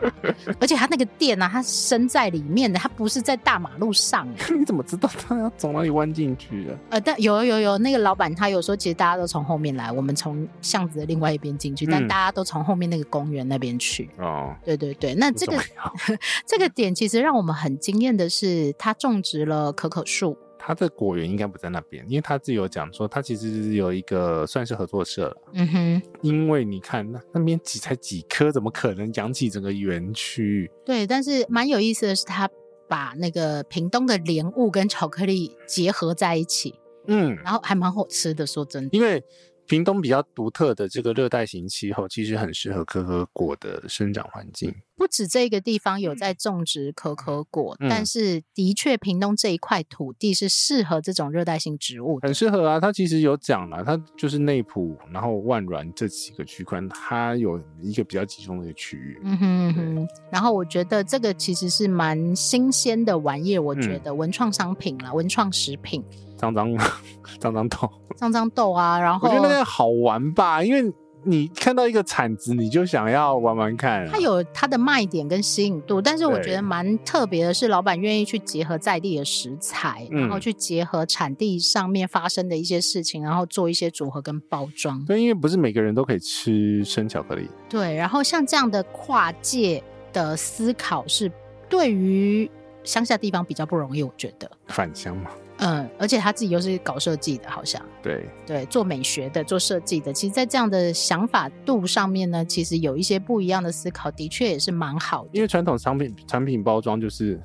[0.59, 4.27] 而且他那个店呢、啊，它身在里面的，它不是在大马路上。
[4.57, 6.77] 你怎么知道他要从哪里弯进去的？
[6.89, 14.09] 呃，但有有有，那个老板他有说，其实大家都从后面来，我们从巷子的另外一边进去，嗯、但大家都从后面那个公园那边去。
[14.17, 15.57] 哦，对对对，那这个
[16.45, 20.37] 这个点其实让我们很惊艳的是，他种植了可可树。
[20.67, 25.37] 他的果园应该不在那边，因为他自己有讲说，他其实是有一个算是合作社了。
[25.53, 30.71] 嗯哼，因为你看那那边几才几棵，怎么可能养起整个园区？
[30.83, 32.49] 对，但是蛮有意思的是，他
[32.87, 36.73] 把那个屏东的莲雾跟巧克力结合在一起。
[37.05, 38.97] 嗯，然后还蛮好吃的，说真的。
[38.97, 39.23] 因为
[39.67, 44.73] 屏东比较独特的这个热带型气候，其实很适合可可果的生长环境。
[44.97, 52.79] 不止这个地方有在种植可可果，嗯、但是的确屏东这一块土地是适合这种热带性植物，很适合啊。
[52.79, 59.19] 它其实有讲了，它就是内埔，然后万峦这几个区块，它有一个比较集中的区域。
[59.23, 66.01] 嗯哼，嗯哼，然后我觉得这个其实是蛮新鲜的玩意儿，我觉得文创商品啦，文创食品。
[66.35, 66.75] 脏脏
[67.39, 68.99] 脏脏豆，脏脏豆啊！
[68.99, 70.93] 然后我觉得那个好玩吧，因为
[71.23, 74.09] 你看到一个铲子，你就想要玩玩看啊。
[74.11, 85.03] 它有它的卖点跟吸引度，但是我觉得蛮特别的是，老板愿意去结合在地的食材，然后去结合产地上面发生的一些事情，然后做一些组合跟包装。
[85.05, 87.49] 对，因为不是每个人都可以吃生巧克力。
[87.67, 91.31] 对，然后像这样的跨界的思考，是
[91.67, 92.49] 对于
[92.83, 94.47] 乡下地方比较不容易，我觉得。
[94.67, 95.31] 返乡嘛。
[95.57, 105.29] 嗯，而且他自己又是搞设计的，好像对对，做美学的、做设计的，其实，在这样的想法度上面呢，其实有一些不一样的思考，的确也是蛮好的。
[105.31, 107.41] 因为传统商品产品包装就是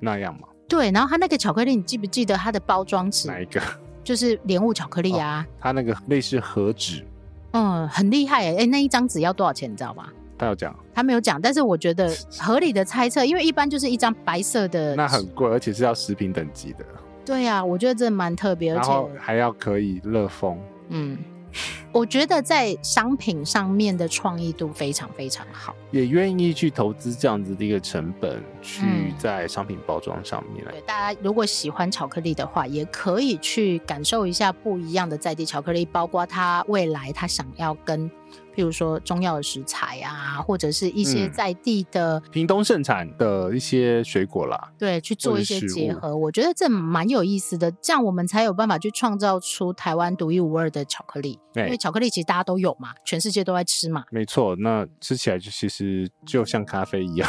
[0.00, 0.48] 那样嘛。
[0.68, 3.28] 对，然后他那个巧克力，你记不记得它的包装纸？
[3.28, 3.60] 哪一个？
[4.02, 5.46] 就是莲雾巧克力啊。
[5.60, 7.04] 它、哦、那个类似盒纸。
[7.52, 8.56] 嗯，很厉害哎！
[8.60, 9.70] 哎，那一张纸要多少钱？
[9.70, 10.08] 你知道吗？
[10.38, 16.84] 他有讲，他没有讲，但是我觉得合理的猜测，因为一般就是一张白色的，那很贵，而且是要食品等级的。
[17.24, 20.58] 对呀、啊，我觉得这蛮特别，而且还要可以热封。
[20.88, 21.16] 嗯，
[21.92, 30.64] 我觉得在商品上面的创意度非常非常好，也愿意去投资这样子的一个成本，去在商品包装上面。
[30.70, 38.10] 对，大家如果喜欢巧克力的话，也可以去感受一下不一样的在地巧克力，包括它未来它想要跟。
[38.54, 47.70] 譬如说中药的食材啊，或者是一些在地的、嗯、屏东盛产的一些水果啦，对，去做一些结合，我觉得这蛮有意思的。
[47.82, 51.38] 这样我们才有办法去创造出台湾独一无二的巧克力。
[51.54, 54.04] 因为巧克力其实大家都有嘛，全世界都在吃嘛。
[54.10, 57.28] 没错，那吃起来就其实就像咖啡一样，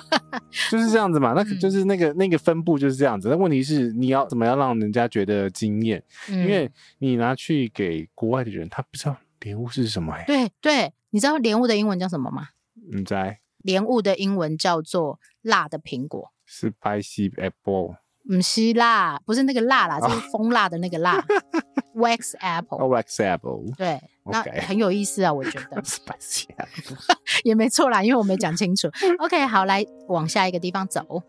[0.70, 1.32] 就是这样子嘛。
[1.34, 3.30] 那就是那个那个分布就是这样子。
[3.30, 6.02] 那问题是你要怎么样让人家觉得惊艳？
[6.28, 9.16] 嗯、因为你拿去给国外的人，他不知道。
[9.44, 10.24] 莲雾是什么呀？
[10.26, 12.48] 对对，你知道莲雾的英文叫什么吗？
[12.92, 17.98] 你在莲雾的英文叫做辣的苹果，Spicy apple。
[18.26, 21.22] 不是辣，不是那个辣啦，是蜂辣的那个辣，
[21.94, 23.70] Wax apple，Wax apple。
[23.76, 25.76] 对，那很有意思啊，我觉得。
[25.76, 26.96] Apple
[27.44, 28.88] 也没错啦，因为我没讲清楚。
[29.18, 31.22] OK，好，来往下一个地方走。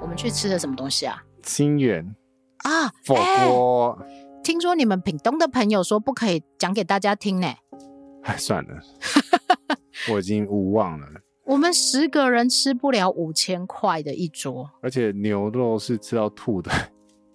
[0.00, 1.22] 我们去吃的什么东西啊？
[1.44, 2.16] 清源
[2.64, 3.14] 啊，火
[3.46, 3.96] 锅。
[4.00, 7.46] 欸听说你们屏东的朋友说不可以讲给大家听呢？
[8.24, 8.80] 哎，算了，
[10.12, 11.06] 我已经无望了。
[11.44, 16.70] 我们十个人吃不了五千块的一桌，而且牛肉是吃到吐的，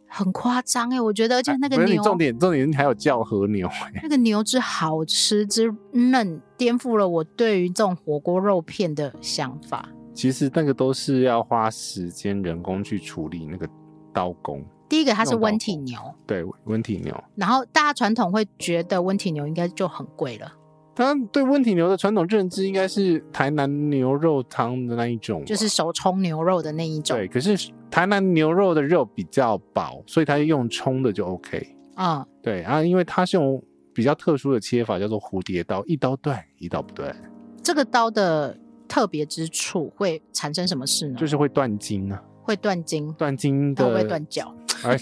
[0.08, 1.00] 很夸张哎！
[1.00, 3.70] 我觉得，而且那个牛，重点重点还有叫和牛，
[4.02, 9.90] 那个牛之好吃之嫩，颠覆了我对于这种火锅肉片的想法。
[10.14, 13.68] 其实那个都是要花时间人工去处理那个
[14.14, 14.66] 刀工。
[14.90, 17.24] 第一个它是温体牛，对温体牛。
[17.36, 20.54] 然后大家传统会觉得温体牛应该就很贵了。
[20.96, 27.16] 他对温体牛的传统认知应该是台南牛肉汤的那一种，就是手冲牛肉的那一种。
[27.16, 31.76] 对，可是台南牛肉的肉比较薄，所以它用冲的就 OK。
[31.98, 33.62] 嗯，对啊，因为它是用
[33.94, 37.16] 比较特殊的切法，叫做蝴蝶刀，一刀断，一刀不断。
[37.62, 41.16] 这个刀的特别之处会产生什么事呢？
[41.20, 44.56] 就是会断筋啊，会断筋，断筋的，会断脚？
[44.86, 44.98] 而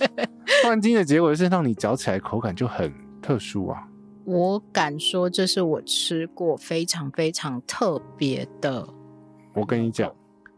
[0.64, 3.86] 断筋的结果是让你嚼起来口感就很特殊啊！
[4.24, 8.88] 我敢说，这是我吃过非常非常特别的。
[9.52, 10.10] 我跟你讲，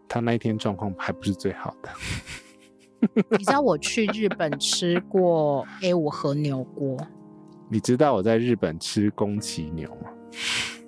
[0.07, 1.91] 他那一天状况还不是最好的。
[3.37, 6.97] 你知道我去日本吃过 A 五和牛锅？
[7.69, 10.11] 你知道我在日本吃宫崎牛吗？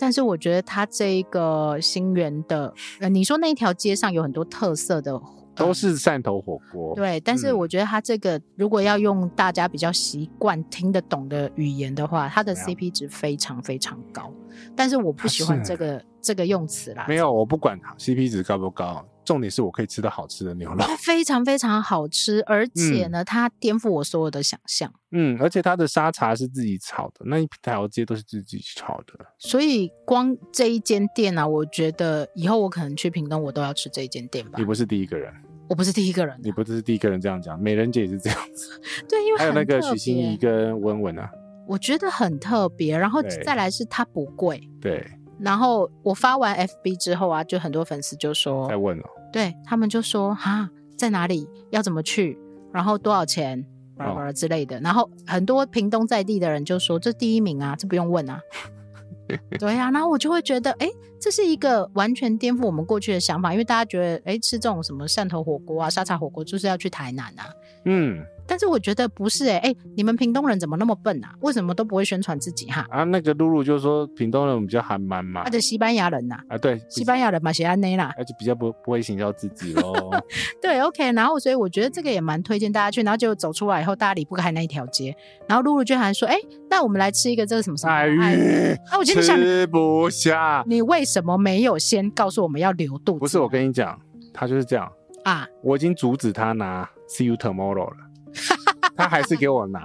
[0.03, 5.23] 但是我觉得它这一个新源的，呃，你说那一条街上有很多特色的。
[5.55, 14.33] 都是汕头火锅，对，但是我觉得它这个如果要用大家比较习惯听得懂的语言的话，它的 CP 值非常非常高。
[14.75, 17.05] 但是我不喜欢这个这个用词啦。
[17.07, 20.78] 没有，我不管 CP 值高不高，重点是我可以吃到好吃的牛肉。
[20.78, 24.92] 它 非常非常好吃，而且呢，它颠覆我所有的想象。
[25.11, 29.26] 嗯，而且它的沙茶是自己炒的，那一条街都是自己炒的。
[29.38, 34.52] 所以光这一间店啊，我觉得以后我可能去屏东，我都要吃这一间店吧。
[34.58, 35.32] 你不是第一个人。
[35.68, 38.78] 我不是第一个人，你不是第一个人这样讲，美人姐也是这样子。
[39.08, 41.30] 对，因为还有那个许心怡跟文文啊，
[41.66, 42.98] 我觉得很特别。
[42.98, 45.02] 然后再来是它不贵，对。
[45.38, 52.38] 然后我发完 FB 之后啊，就很多粉丝就说在问了，对他们就说啊，在哪里，要怎么去，
[52.73, 53.64] 然后多少钱，
[53.97, 54.79] 巴拉巴拉之类的。
[54.81, 58.40] 然后很多屏东在地的人就说：“这第一名啊，这不用问啊。
[59.59, 60.88] ”对呀、啊，然后我就会觉得，哎，
[61.21, 67.47] 这是一个完全颠覆我们过去的想法，因为大家觉得，哎，吃这种什么汕头火锅啊、沙茶火锅，就是要去台南啊。
[67.85, 68.23] 嗯。
[68.53, 71.33] 但是我觉得不是哎、欸、哎，你们屏东人怎么那么笨啊？
[71.41, 72.87] 为什么都不会宣传自己哈？
[72.91, 80.11] 啊，那个露露就说屏东人比较憨蛮嘛，他的西班牙人呐啊，对， 西班牙人嘛，写安内啦，而且比较不不会行销自己喽。
[80.61, 85.17] 对，OK，然后所以我觉得这个也蛮推荐大家去，然后就走出来以后，大家离不开那一条街，
[85.49, 86.37] 然后露露就还说，哎，
[86.69, 87.91] 那我们来吃一个这个什么什么？
[87.95, 93.21] 哎，那我今天想吃不下，你为什么没有先告诉我们要留肚子？
[93.21, 93.99] 不是，我跟你讲，
[94.35, 94.93] 他就是这样
[95.25, 98.12] 啊，我已经阻止他拿 See you tomorrow 了。
[98.97, 99.81] 他还是给我拿，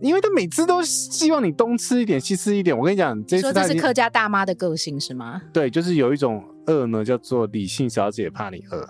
[0.00, 2.76] 因为他每次都希望你东吃一点西吃一点。
[2.76, 5.40] 我跟你讲，这次说这是客家大妈的个性是吗？
[5.52, 8.86] 对，就是有一种饿呢，叫做理性小姐怕你饿。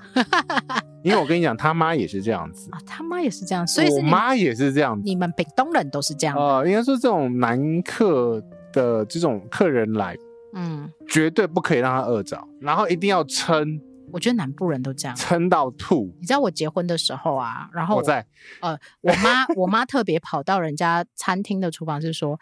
[1.02, 5.02] 因为我跟你讲，他妈也是这样子啊，他妈也是这样，所以我妈也是这样子。
[5.04, 10.16] 你们北东人都是这样哦、呃，应该说这种男客的这种客人来，
[10.54, 13.80] 嗯，绝对不可以让他饿着，然后一定要撑。
[14.14, 16.14] 我觉得南部人都这样，撑到吐。
[16.20, 18.24] 你知道我结婚的时候啊，然后我，我在
[18.61, 22.38] 呃，我妈我妈特别跑到人家餐厅的厨房，是说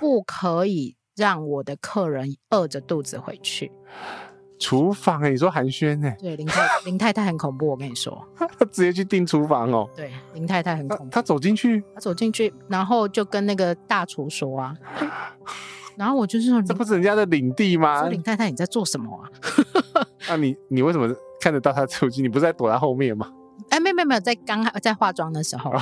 [0.00, 3.70] 不可以让我的客人饿着肚子回去。
[4.58, 5.28] 厨房、欸？
[5.28, 6.10] 你说寒暄呢？
[6.18, 9.86] 对，林太林太太很恐怖，我跟你说， 她直接去订厨房哦。
[9.94, 11.10] 对，林太太很恐怖。
[11.10, 14.74] 她走进去，她走进去，然后就跟那个大厨说啊。
[15.94, 18.00] 然后我就是说，这不是人家的领地吗？
[18.00, 19.28] 说林太太，你在做什么啊？
[20.28, 22.22] 那、啊、你你为什么看得到他出去？
[22.22, 23.30] 你不是在躲在后面吗？
[23.68, 25.72] 哎，没有没有没有，在刚在化妆的时候。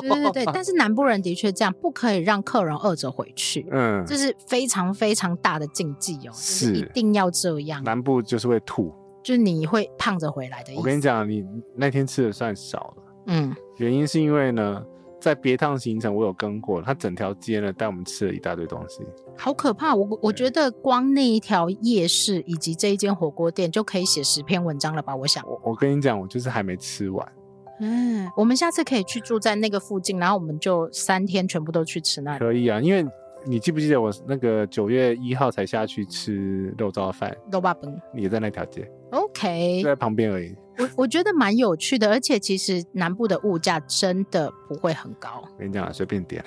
[0.00, 3.66] 对对对，但是南部人的确这样，不可以让客人饿着回去。
[3.70, 7.82] 嗯，这是非常非常大的禁忌哦，是一定要这样。
[7.84, 10.80] 南部就是会吐，就是你会胖着回来的意思。
[10.80, 13.02] 我跟你讲，你那天吃的算少了。
[13.26, 14.82] 嗯，原因是因为呢。
[15.20, 19.02] 在别趟行程，我有跟过，他整条街呢带我们吃了一大堆东西，
[19.36, 19.94] 好可怕！
[19.94, 25.14] 我我觉得光那一条夜市以及这一间火锅店就可以写十篇文章了吧？
[25.16, 27.32] 我想，我我跟你讲，我就是还没吃完。
[27.80, 32.38] 嗯，我们下次可以去住在那个附近，然后我们就三天全部都去吃那里。
[32.38, 33.06] 可以啊，因为
[33.44, 38.88] 你记不记得我那个九月一号才下去吃肉燥饭，肉霸崩也在那条街。
[39.10, 40.54] OK，就在旁边而已。
[40.78, 45.42] 我我觉得蛮有趣的，而且其实南部的物价真的不会很高。
[45.42, 46.44] 我跟你讲啊，随便点，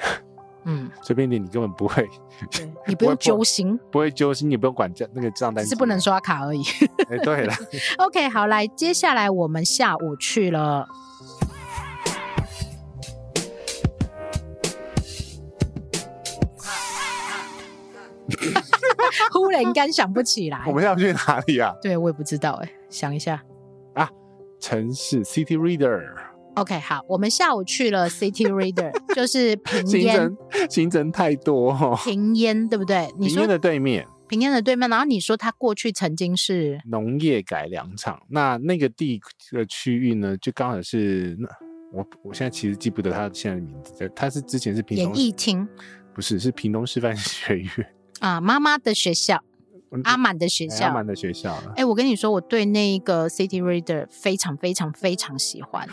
[0.64, 2.08] 嗯， 随便点，你根本不会，
[2.88, 6.64] 你不用揪心，不会揪心，你不用管账那个账单，只是不能刷卡而已。
[7.10, 7.54] 哎，对了，
[8.00, 10.88] OK，好，来，接下来我们下午去了，
[19.32, 21.74] 忽然间想不起来，我们要去哪里啊？
[21.82, 23.42] 对，我也不知道，哎，想一下。
[23.94, 24.10] 啊。
[24.60, 30.38] 城市 City Reader，OK，、好，我们下午去了 City Reader， 就是屏行程
[30.70, 31.72] 行程太多。
[31.72, 33.12] 哦，屏烟对不对？
[33.18, 36.80] 你说屏烟的对面，平烟的对面，然后你说它过去曾经是？
[36.86, 39.20] 农业改良场，那那个地
[39.52, 41.50] 的区域呢，就刚好是那
[41.92, 45.68] 我我现在其实记不得它现在的名字，它是之前是平东演艺厅，
[46.14, 47.70] 不是，是屏东师范学院
[48.22, 49.44] 啊，妈妈的学校。
[50.06, 51.54] 阿满的学校，阿满的学校。
[51.72, 55.86] 哎、欸，我跟你说，我对那个 City Reader 非常非常非常喜欢。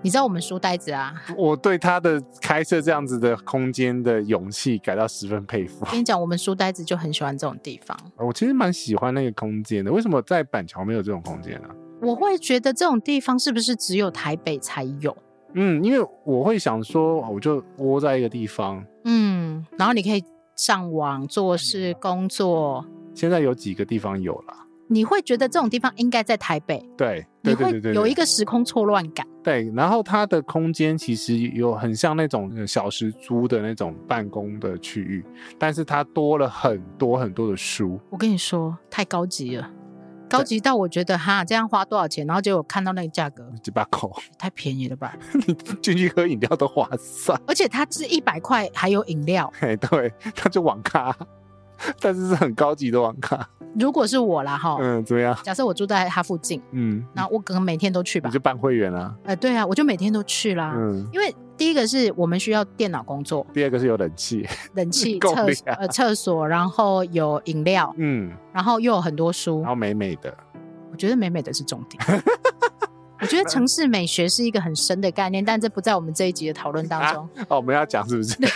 [0.00, 5.84] 你知道我们书呆子啊，我对他的开设这样子的空间的勇气感到十分佩服。
[5.90, 7.94] 跟你讲，我们书呆子就很喜欢这种地方。
[8.16, 9.92] 我其实蛮喜欢那个空间的。
[9.92, 11.74] 为什么在板桥没有这种空间呢、啊？
[12.00, 15.14] 我会觉得这种地方是不是只有台北才有？
[15.52, 20.24] 嗯，因为我会想说，我就窝在一个地方，嗯，然后你可以
[20.56, 22.84] 上网做事、工作。
[23.14, 24.54] 现在有几个地方有了，
[24.88, 29.26] 你会觉得这种地方应该在台北，对，对，对，对，对，对，你会有一个时空错乱感。
[29.42, 35.24] 对，然后它的空间其实有很像那种小时租的那种办公的区域，
[35.58, 38.00] 但是它多了很多很多的书。
[38.10, 39.70] 我跟你说，太高级了，
[40.28, 42.26] 高级到我觉得哈，这样花多少钱？
[42.26, 45.16] 然后结果看到那个价格，几把口，太便宜了吧？
[45.46, 49.52] 你进去喝饮料都划算，而且它是一百块还有饮料。
[49.60, 51.14] 哎，对，它就网咖。
[52.00, 53.46] 但是是很高级的网咖。
[53.78, 55.36] 如果是我啦，哈，嗯，怎么样？
[55.42, 58.28] 假设我住在它附近，嗯，然后我可能每天都去吧。
[58.28, 59.12] 你就办会员啊？
[59.24, 60.72] 呃，对啊，我就每天都去啦。
[60.76, 65.46] 嗯，因为第一个是我们需要电脑工作，第二个是有冷气，冷气 厕
[65.78, 70.34] 呃厕所，然后有饮料，嗯，然后又有很多书，然后美美的。
[70.90, 72.22] 我觉得美美的是重点。
[73.20, 77.28] 我觉得城市美学是一个很深的概念，但这不在我们这一集的讨论当中。
[77.38, 78.36] 啊、哦，我们要讲是不是？
[78.36, 78.48] 对，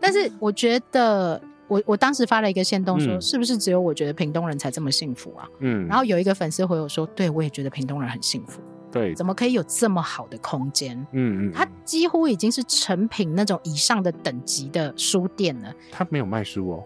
[0.00, 1.40] 但是我觉得。
[1.66, 5.48] 我我当时发了一个线动说，是不是只有我觉得屏东人才这么幸福啊？
[5.60, 8.60] 嗯，然后有一个粉丝回我说，对，我也觉得屏东人很幸福。
[8.94, 10.96] 对，怎么可以有这么好的空间？
[11.10, 15.74] 嗯嗯，它几乎已经是成品那种以上的等级的书店了。
[15.90, 16.84] 他没有卖书哦，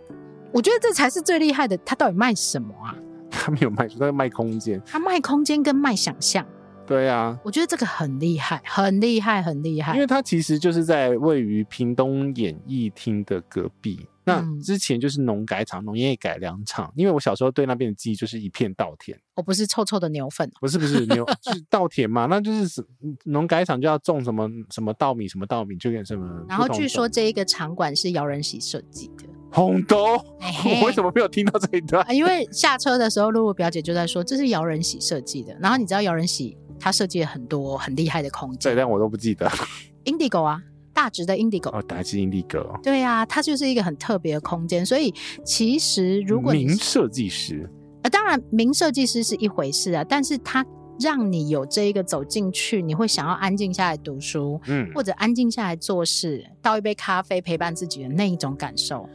[0.50, 1.76] 我觉得这才是最厉害的。
[1.78, 2.96] 他到底卖什么啊？
[3.30, 4.80] 他没有卖书，他卖空间。
[4.86, 6.46] 他卖空间跟卖想象。
[6.86, 9.92] 对啊，我觉得这个很厉害，很厉害，很厉害。
[9.92, 14.08] 因为它其实就是在位于屏东演艺厅的隔壁。
[14.28, 16.92] 那之前就是农改场、农业改良场。
[16.94, 19.18] 因为我小时候对那边的记忆就是一片稻田。
[19.34, 22.26] 我不是臭臭的牛粪，不是不是牛，是稻田嘛。
[22.26, 22.84] 那就是
[23.24, 26.44] 农改场就要种什么什么稻米，什么稻米就跟什么。
[26.48, 29.24] 然后据说这一个场馆是姚仁喜设计的。
[29.50, 30.16] 红豆，
[30.80, 32.06] 我为什么没有听到这一段？
[32.14, 35.56] 因为下车的时候，露露表姐就在说这是姚仁喜设计的。
[35.60, 36.56] 然后你知道姚仁喜。
[36.80, 39.50] 他设计了很多很厉害的空间，对，但我都不记得。
[40.04, 40.62] Indigo 啊，
[40.98, 44.84] 大直的 Indigo 哦，大直 Indigo，对啊，它就是一个很特别的空间。
[44.84, 47.70] 所以其实如果名设计师，
[48.02, 50.66] 呃，当然名设计师是一回事啊，但是他
[50.98, 59.08] 让你有这一个走进去，你会想要安静下来读书，嗯，或者安静下来做事，倒一杯咖啡陪伴自己的那一种感受。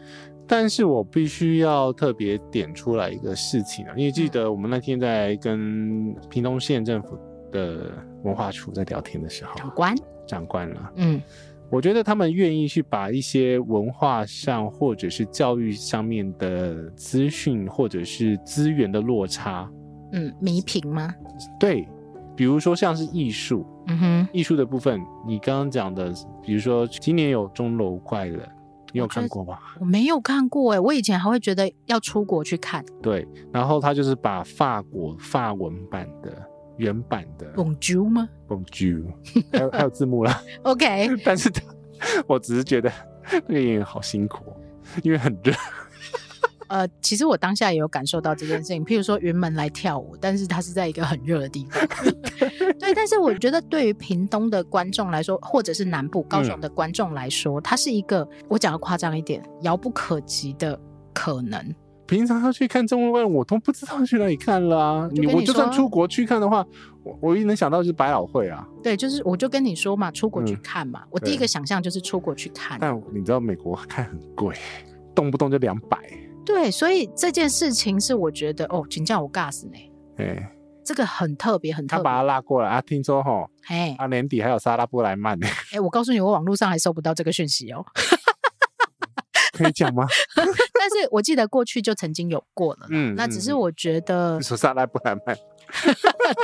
[0.48, 7.20] 但是我必须要特别点出来一个事情啊，因为记得我们那天在跟屏东县政府。
[7.54, 7.92] 的
[8.24, 11.22] 文化处在聊天的时候，长官，长官了，嗯，
[11.74, 19.68] 我觉得他们愿意去把一些文化上或者是教育上面的资讯或者是资源的落差，
[20.12, 21.12] 嗯，弥平吗？
[21.60, 21.90] 对，
[22.36, 26.14] 比如说像是艺术，嗯哼，艺术的部分，你刚刚讲的，
[26.44, 28.48] 比如说今年有钟楼怪人，
[28.92, 29.58] 你有看过吗？
[29.80, 36.32] 我没有看过哎，我以前还会觉得要出国去看，对，然后他就是把法国法文版的。
[36.78, 39.06] 原版的 Bonjour 吗？Bonjour，
[39.52, 40.42] 还有 还有字幕啦。
[40.64, 41.62] OK， 但是他，
[42.28, 42.92] 我只是觉得
[43.48, 44.54] 那个演员好辛苦，
[45.04, 45.54] 因为很热。
[46.70, 48.84] 呃，其实我当下也有感受到这件事情。
[48.84, 51.88] 譬如说云门来跳舞，但是他是在一个很热的地方。
[52.80, 60.80] 对，但是我觉得对于屏东的观众来说，或者是南部高雄的观众来说，它是一个我讲的夸张一点，遥不可及的
[61.14, 61.76] 可能。
[62.06, 65.10] 平常要去看中文，我都不知道去哪里看了啊！
[65.12, 66.66] 你我就算出国去看的话，
[67.04, 68.68] 我我一能想到就是百老汇啊。
[68.84, 71.02] 对，就是我就跟你说嘛，出国去看嘛。
[71.04, 72.78] 嗯、我第一个想象就是出国去看。
[72.80, 74.56] 但你知道美国看很贵，
[75.16, 75.98] 动不动就两百。
[76.46, 79.92] 对，所以这件事情是我觉得哦，请叫我 gas 呢。
[80.18, 80.52] 哎，
[80.86, 81.98] 这个很特别，很特别。
[81.98, 85.48] 他把他拉过来啊，听说哈，哎，啊年底还有莎拉布莱曼呢。
[85.72, 87.86] 哎，我告诉你，我网络上还收不到这个讯息哦。
[89.54, 90.06] 可以讲吗？
[90.84, 95.34] 但是我记得过去就曾经有过了，嗯，那只是我觉得说萨拉布兰曼，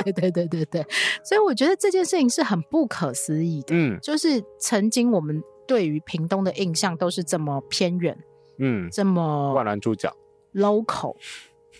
[0.02, 0.86] 对对对对对，
[1.22, 8.16] 所以我觉得这件事情是很不可思议的，嗯，就是曾经我们对于屏东的印象都是这么偏远，
[8.58, 10.16] 嗯，这么万峦猪脚。
[10.54, 11.14] local。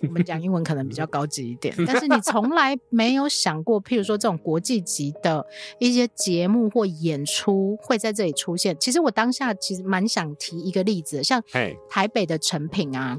[0.02, 5.44] 我们讲英文可能比较高级一点， 但是你从来没有想过，譬如说这种国际级的
[5.78, 8.76] 一些节目或演出会在这里出现。
[8.78, 11.42] 其实我当下其实蛮想提一个例子，像
[11.88, 13.18] 台北的成品啊。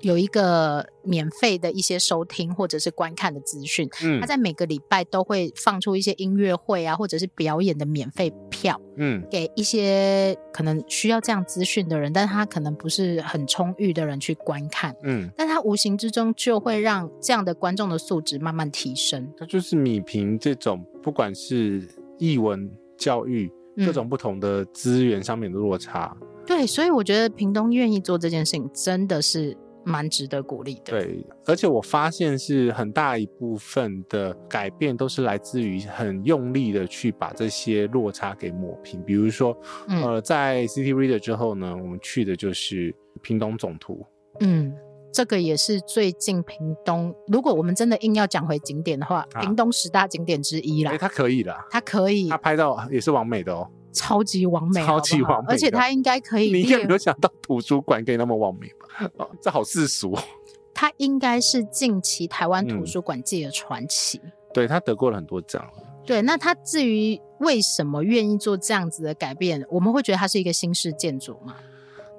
[0.00, 19.30] 有一个免费的一些收听或者是观看的资讯，嗯，他在每个礼拜都会放出一些音乐会啊，或者是表演的免费票，嗯，给一些可能需要这样资讯的人，但是他可能不是很充裕的人去观看，嗯，但他无形之中就会让这样的观众的素质慢慢提升。
[19.36, 21.86] 他就是米平这种不管是
[22.18, 23.50] 译文教育
[23.84, 29.56] 各种不同的资源上面的落差，嗯，对，所以我觉得屏东愿意做这件事情，真的是。
[29.84, 30.92] 蛮值得鼓励的。
[30.92, 39.02] 对，而且我发现是很大一部分的改变都是来自于很用力的去把这些落差给抹平。
[39.02, 39.56] 比如说，
[39.88, 44.04] 嗯、呃，在 City Reader 之后呢，我们去的就是屏东总图。
[44.40, 44.72] 嗯，
[45.12, 50.92] 这个也是最近屏东，如果我们真的硬要讲回景点的话，啊、屏东十大景点之一啦。
[50.92, 53.68] 哎，它可以啦，它可以，它拍到也是完美的哦。
[53.92, 56.52] 超级完美，超级完美，而且他应该可以。
[56.52, 59.10] 你有没有想到图书馆可以那么完美吧？
[59.16, 60.16] 哦，这好世俗。
[60.72, 64.18] 他应该是近期台湾图书馆界的传奇。
[64.24, 65.62] 嗯、对，他得过了很多奖。
[66.06, 71.56] 对，那他至于为什么愿意做这样子的改变，我们会觉得他是一个新式建筑吗？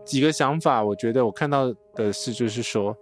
[0.05, 2.95] 几个想法，我觉得我看到的是，就是说，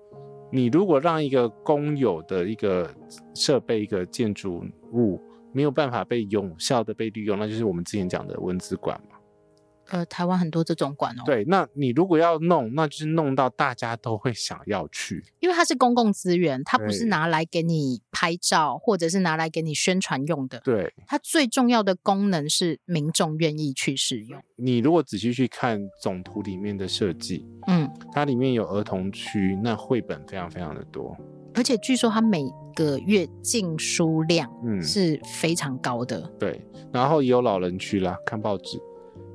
[0.52, 2.90] 你如果让一个公有的一个
[3.34, 4.64] 设备、一个建筑
[4.94, 5.20] 物。
[5.54, 9.16] 没有办法被有效的被利用，那就是我们之前讲的文字馆嘛。
[9.92, 11.24] 呃，台湾很多这种馆哦。
[11.26, 20.60] 对，那你如果要弄，那就是弄到大家都会想要去，因为它是公共资源，它不是拿来给你拍照或者是拿来给你宣传用的。
[20.60, 24.40] 对，它最重要的功能是民众愿意去使用。
[24.58, 31.18] 你如果仔细去看总图里面的设计，嗯，它里面有儿童区，那绘本非常非常的多。
[31.56, 32.44] 而且据说它每
[32.76, 36.22] 个月进书量嗯是非常高的。
[36.40, 38.80] 对，然后也有老人区啦，看报纸。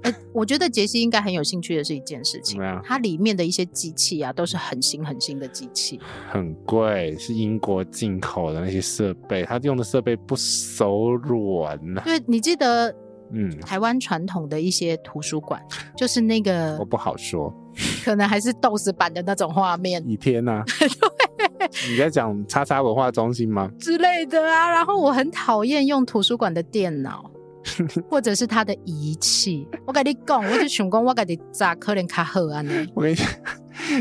[0.02, 2.82] 欸、我觉得杰西应该很有兴趣的是一件事情，怎么样？
[2.84, 5.98] 它里面的一些机器啊，都是很新很新的机器，
[6.30, 12.02] 很贵，是英国进口的那些设备，它用的设备不手软呐。
[12.04, 12.94] 对，你记得，
[13.32, 15.58] 嗯，台湾传统的一些图书馆，
[15.96, 17.50] 就是那个我不好说，
[18.04, 20.04] 可能还是 DOS 版的那种画面。
[20.06, 20.86] 倚天呐，对，
[21.88, 23.70] 你在讲叉叉文化中心吗？
[23.78, 27.30] 之类的啊，然后我很讨厌用图书馆的电脑。
[28.10, 32.86] 或者是他的仪器，我跟你讲，我就想讲，我跟你咋可能卡好啊呢？
[32.92, 33.26] 我跟你讲，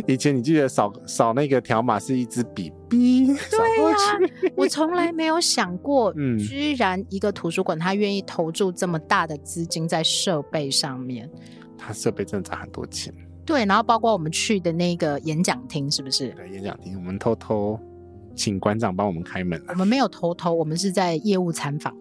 [0.05, 4.19] 以前你记得扫扫那个条码是一支笔笔，对呀、啊，
[4.57, 11.31] 我从来没有想过， 嗯，居然一个图书馆他愿意投注这么大的资金在设备上面，
[11.77, 13.13] 他设备真的砸很多钱。
[13.45, 16.29] 对，然后包括我们去的那个演讲厅，是不是？
[16.29, 17.79] 对，演讲厅，我们偷偷
[18.35, 19.61] 请馆长帮我们开门。
[19.69, 21.95] 我们没有偷偷，我们是在业务参访。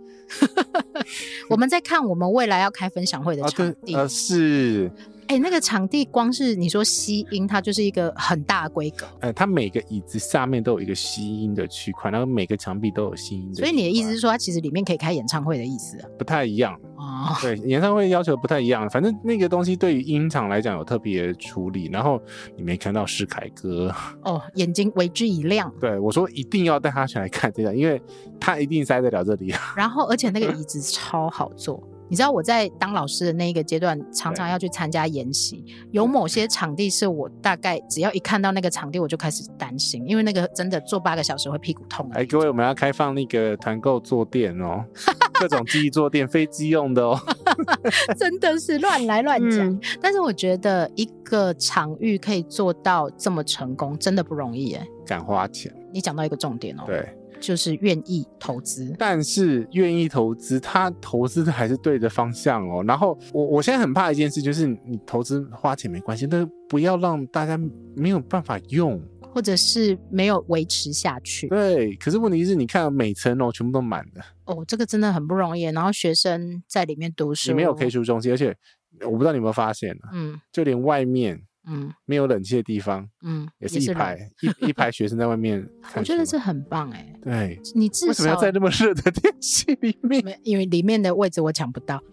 [1.51, 4.91] 我们在看我们未来要开分享会的场地，呃，是，
[5.33, 9.07] 哎，那个场地光是你说吸音，它就是一个很大的规格。
[9.21, 13.55] 呃，它每个椅子下面都有一个吸音的区块，然后每个墙壁都有吸音的。
[13.55, 16.09] 所以你的意思是说，它其实里面可以开演唱会的意思啊？
[16.19, 17.35] 不太一样哦。
[17.41, 21.89] 对，演唱会要求不太一样，反正那个东西对于音场来讲有特别处理。
[21.91, 22.21] 然后
[22.55, 23.91] 你没看到世凯哥
[24.25, 25.73] 哦，眼睛为之一亮。
[25.81, 27.99] 对，我说一定要带他来看这个，因为
[28.39, 29.55] 他一定塞得了这里。
[29.75, 31.83] 然后，而且那个 椅子超好坐。
[32.13, 35.65] 你知道我在当老师的那一个阶段，常常要去参加研习。
[35.93, 42.07] 有某些场地是我大概只要一看到那个场地，我就开始担心，因为那个真的坐八个小时会屁股痛。
[42.13, 44.85] 哎，各位，我们要开放那个团购坐垫哦，
[45.41, 47.19] 各种记忆坐垫，飞机用的哦。
[48.19, 49.61] 真的是乱来乱讲。
[49.61, 49.81] 嗯。
[49.99, 54.87] 但是我觉得一个场域可以做到这么成功，真的不容易哎。
[55.07, 55.75] 敢花钱。
[55.91, 56.83] 你讲到一个重点哦。
[56.87, 57.09] 对。
[57.43, 62.85] 就是愿意投资，但是愿意投资，他投资的还是对的方向哦。
[62.87, 67.59] 然后我我现在很怕一件事，就是你投资花钱没关系，但是不要让大家
[67.97, 71.49] 没有办法用，或者是没有维持下去。
[71.49, 75.63] 对，可是问题是，你看每层楼全部都满的，哦，这个真的很不容易。
[75.65, 78.57] 然后学生在里面读书，你没有 K 书中心，而且
[79.01, 81.43] 我不知道你有没有发现，嗯，就连外面。
[81.67, 85.67] 嗯，没有冷气的地方，嗯，也是一排一一排学生在外面。
[85.95, 87.13] 我觉得这很棒哎。
[87.23, 90.41] 对，你至少为什么要在那么热的天气里面？
[90.43, 92.03] 因为里面的位置我抢不到。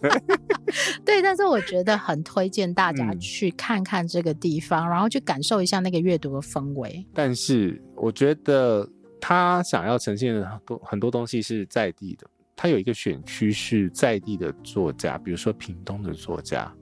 [1.04, 7.06] 对，但是我觉得很推荐大家去看看这个地方，嗯、然后去感受一下那个阅读的氛围。
[7.14, 8.88] 但是我觉得
[9.20, 16.72] 他想要呈现的很多很多东西是在地的，他有一个选区是在地的作家，比如说屏东的作家。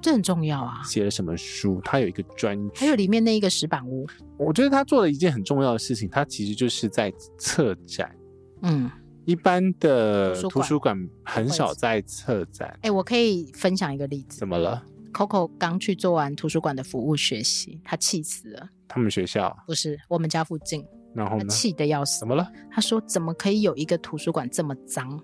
[0.00, 0.82] 这很重要啊！
[0.84, 1.80] 写了什么书？
[1.84, 4.06] 他有一个专辑，还有里面那一个石板屋。
[4.38, 8.14] 我觉得他做了一件很重要的事情，他其实就是在策展。
[8.62, 8.90] 嗯，
[9.24, 12.68] 一般的图书馆很少在策展。
[12.76, 14.38] 哎、欸，我可以分享一个例子。
[14.38, 14.82] 怎么了
[15.12, 18.68] ？Coco 刚去做完图书馆的服务学习，他气死了。
[18.86, 19.56] 他们学校？
[19.66, 20.84] 不是，我们家附近。
[21.14, 21.46] 然后呢？
[21.48, 22.20] 气得要死。
[22.20, 22.46] 怎么了？
[22.70, 25.18] 他说：“怎么可以有一个图书馆这么脏？”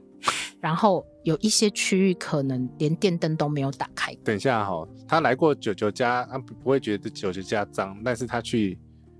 [0.62, 4.14] 然后有一些区域可能连电灯都没有打开。
[4.22, 8.78] 等一下哈、哦，他来过九九家，他不会觉得九九家脏，但是他去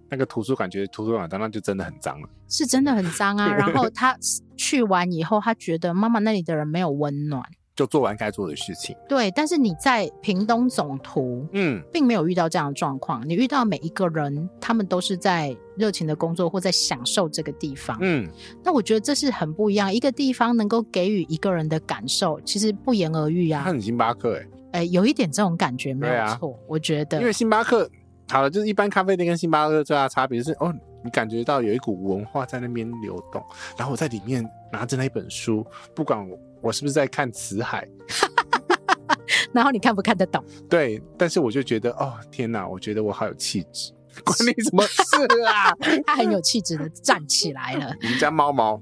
[0.09, 2.29] 那个图书馆觉得图书馆脏，那就真的很脏了。
[2.49, 3.53] 是真的很脏啊！
[3.53, 4.17] 然后他
[4.57, 7.43] 去完以后，他觉得妈妈那里的人没有温暖。
[7.75, 8.95] 就做完该做的事情。
[9.09, 13.27] 对，但是你在屏东总图，嗯，并没有遇到这样的状况。
[13.27, 17.97] 你遇到每一个人，他们都是在热情的工作或在享受这个地方。
[18.01, 18.29] 嗯，
[18.63, 19.93] 那我觉得这是很不一样。
[19.93, 23.63] 一个地方能够给予一个人的感受，其实不言而喻啊。
[23.65, 24.41] 他很星巴克、欸，
[24.73, 26.59] 哎，哎，有一点这种感觉没有错、啊。
[26.69, 27.91] 我觉得，因为星巴克
[28.29, 30.71] 好了，就是一般咖啡店跟星巴克最大的差别是，哦，
[31.03, 33.43] 你感觉到有一股文化在那边流动。
[33.79, 36.39] 然后我在里面拿着那一本书，不管我。
[36.63, 37.87] 我是不是在看辞海？
[39.53, 40.43] 然后你看不看得懂？
[40.69, 42.67] 对，但是我就觉得，哦，天哪！
[42.67, 43.93] 我觉得我好有气质，
[44.25, 45.03] 关你什么事
[45.45, 45.75] 啊？
[46.07, 47.95] 他很有气质的站起来了。
[48.01, 48.81] 你们家猫猫。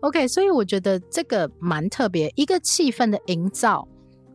[0.00, 3.86] OK，所以我觉得这个蛮特别，一个气氛的营造，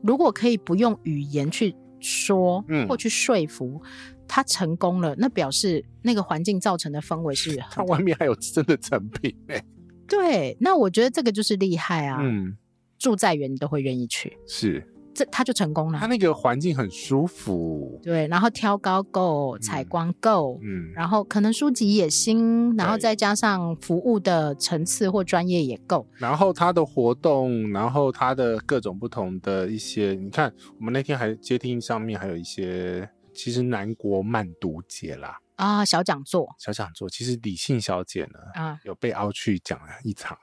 [0.02, 3.82] 如果可以不用语言去说，嗯或去说服，
[4.26, 7.58] 他、嗯、成功了，那表示那个环境造成的氛围是。
[7.72, 9.62] 他外面还有真的成品哎。
[10.08, 12.20] 对，那我觉得这个就是厉害啊。
[12.22, 12.56] 嗯。
[12.98, 15.98] 住在远，你都会愿意去，是这他就成功了。
[15.98, 26.08] 他那个环境很舒服，对，然后挑高够，采光够，嗯，然后可能书籍也新，然后再加上服务的层次或专业也够。
[26.18, 37.10] 然后他的活动，然后他的各种不同的一些，你看，我们那天还接听上面还有一些，其实南国慢读节啦，啊，小讲座，小讲座。
[37.10, 40.38] 其实李信小姐呢，啊，有被凹去讲了一场。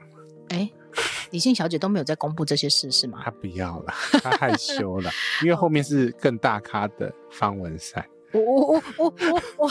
[0.48, 0.68] 哎，
[1.30, 3.20] 李信小姐都没有在公布这些事是吗？
[3.24, 3.92] 她不要了，
[4.22, 5.10] 她害羞了，
[5.42, 8.04] 因为后面是更大咖的方文山。
[8.32, 9.70] 我我我我我我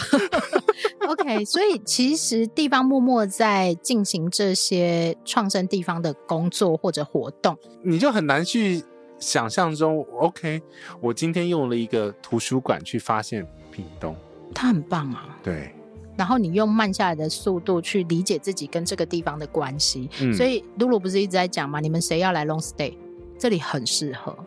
[1.10, 1.44] ，OK。
[1.44, 8.82] 所以其实地方默默在进行这些创生地方的工作或者活动，你就很难去
[9.20, 10.08] 想象中。
[10.18, 10.62] OK，
[11.02, 14.16] 我今天用了一个图书馆去发现屏东，
[14.56, 15.38] 它很棒啊。
[15.44, 15.76] 对。
[16.16, 20.10] 然后你用慢下来的速度去理解自己跟这个地方的关系。
[20.22, 20.34] 嗯。
[20.34, 21.80] 所以露露不是一直在讲嘛？
[21.80, 22.94] 你们谁要来 long stay？
[23.40, 24.38] 这里很适合，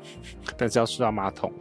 [0.57, 1.53] 但是要刷马桶。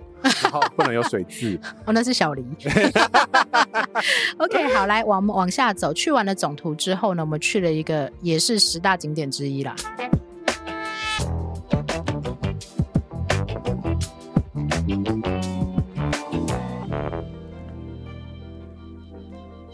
[0.41, 2.43] 然后不能有水渍 哦，那是小黎。
[4.39, 9.75] OK， 好，来往往下走，去完了总图之后呢，我们去了一个也是十大景点之一啦。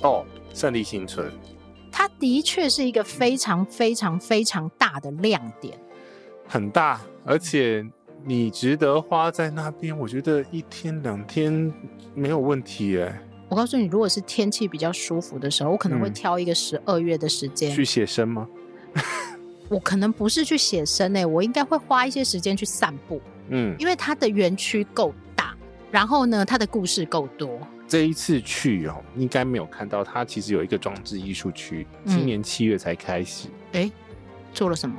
[0.02, 1.32] 哦，胜利新村，
[1.92, 5.78] 它的确是一个非常非常非常大的亮点，
[6.48, 7.86] 很大，而且。
[8.24, 11.74] 你值得花在那边，我觉得一天两天
[12.14, 13.20] 没有问题哎。
[13.50, 18.48] 我告诉你，如果是天气比较舒服的时候，我可能会挑一个十二月的时间、嗯、去写生吗？
[19.70, 23.20] 我可能不是去写生诶，我应该会花一些时间去散步。
[23.50, 25.56] 嗯，因为它的园区够大，
[25.90, 27.60] 然后呢，它的故事够多。
[27.92, 33.50] 这一次去哦，应该没有看到它其实有一个装置艺术区，今年七月才开始。
[33.74, 33.92] 哎、嗯，
[34.54, 34.96] 做了什么？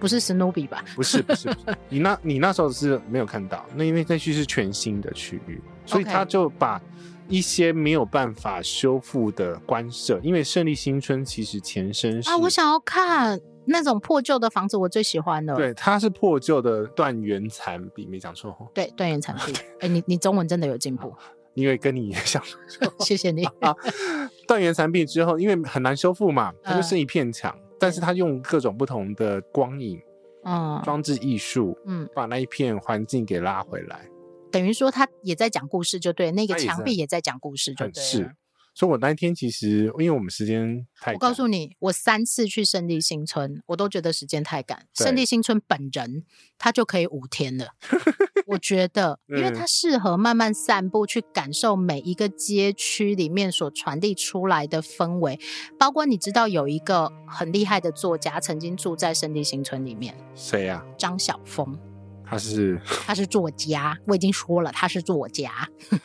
[0.00, 0.84] 不是史努比吧？
[0.96, 6.82] 不是 不是，不是你那，你那时候是没有看到，那因为那区是全新的区域，所以他就把
[7.28, 15.54] 一些没有办法修复的官舍，因为胜利新村其实前身是啊，我想要看那种破旧的房子，我最喜欢的。
[15.54, 18.68] 对，它是破旧的断垣残壁，没讲错。
[18.74, 19.52] 对，断垣残壁。
[19.74, 21.14] 哎、欸，你你中文真的有进步，
[21.54, 22.42] 因为跟你也像。
[23.00, 23.74] 谢谢你啊。
[24.48, 27.50] 断垣残壁之后，因为很难修复嘛，它就剩一片墙。
[27.52, 30.00] 呃但是他用各种不同的光影，
[30.44, 34.06] 嗯，装置艺术，嗯，把那一片环境给拉回来，
[34.52, 38.00] 等于说他也在讲故事，就对，那个墙壁也在讲故事，就对。
[38.00, 38.36] 是。
[38.72, 44.86] 所以我那一天其实，因为我们时间太，我告诉你，我三次去胜利新村，我都觉得时间太赶。
[44.94, 46.24] 胜利新村本人
[46.56, 47.70] 他就可以五天了，
[48.46, 55.38] 我觉得，因为它适合慢慢散步，去感受每一个街区里面所传递出来的氛围。
[55.78, 60.84] 包括你知道有一个很厉害的作家曾经住在圣地新村里面，谁呀？
[60.96, 61.78] 张晓风。
[62.32, 65.50] 他是他是作家，我已经说了他是作家。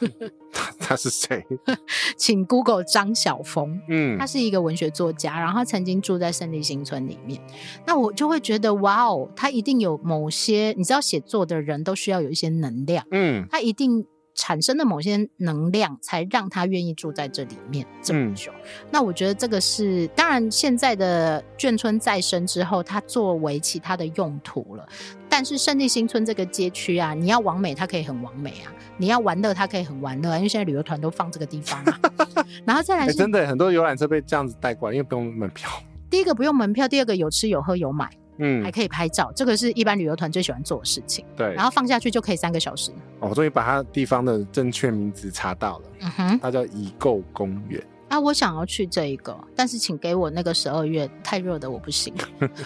[0.52, 1.46] 他他是谁？
[2.18, 3.80] 请 Google 张晓峰。
[3.88, 7.42] 嗯，他是一个文学作家，然后他曾经住在胜利新村里面。
[7.86, 13.06] 那我就会觉得，哇哦，他一定有某些，你知道，写作的人都需要有一些能量。
[13.12, 14.06] 嗯，他一定。
[14.38, 18.52] 产生的某些能量，才让他愿意住在这里面这么久。
[18.54, 24.88] 嗯、那我觉得这个是，当然现在的眷村再生之后，它作为其他的用途了。
[25.28, 32.00] 但是胜利新村这个街区啊，你要完美，它可以很完美啊；你要玩乐，它可以很玩乐，因为现在旅游团都放这个地方啊。
[32.64, 35.70] 然后再来，欸、真的很多游览车被这样子带过来，因为不用门票。
[36.10, 38.10] 第一个不用门票，第二个有吃有喝有买。
[38.38, 41.26] 嗯，还可以拍照，这个是一般旅游团最喜欢做的事情。
[41.36, 42.92] 对，然后放下去就可以三个小时。
[43.20, 45.86] 哦，我终于把它地方的正确名字查到了。
[46.02, 47.84] 嗯哼，它叫宜构公园。
[48.10, 52.14] 啊，我想要去这一个，但是请给我那个十二月太热的我不行。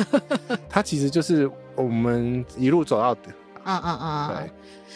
[0.70, 3.22] 它其实就是我们一路走到的。
[3.64, 4.52] 嗯嗯嗯，对，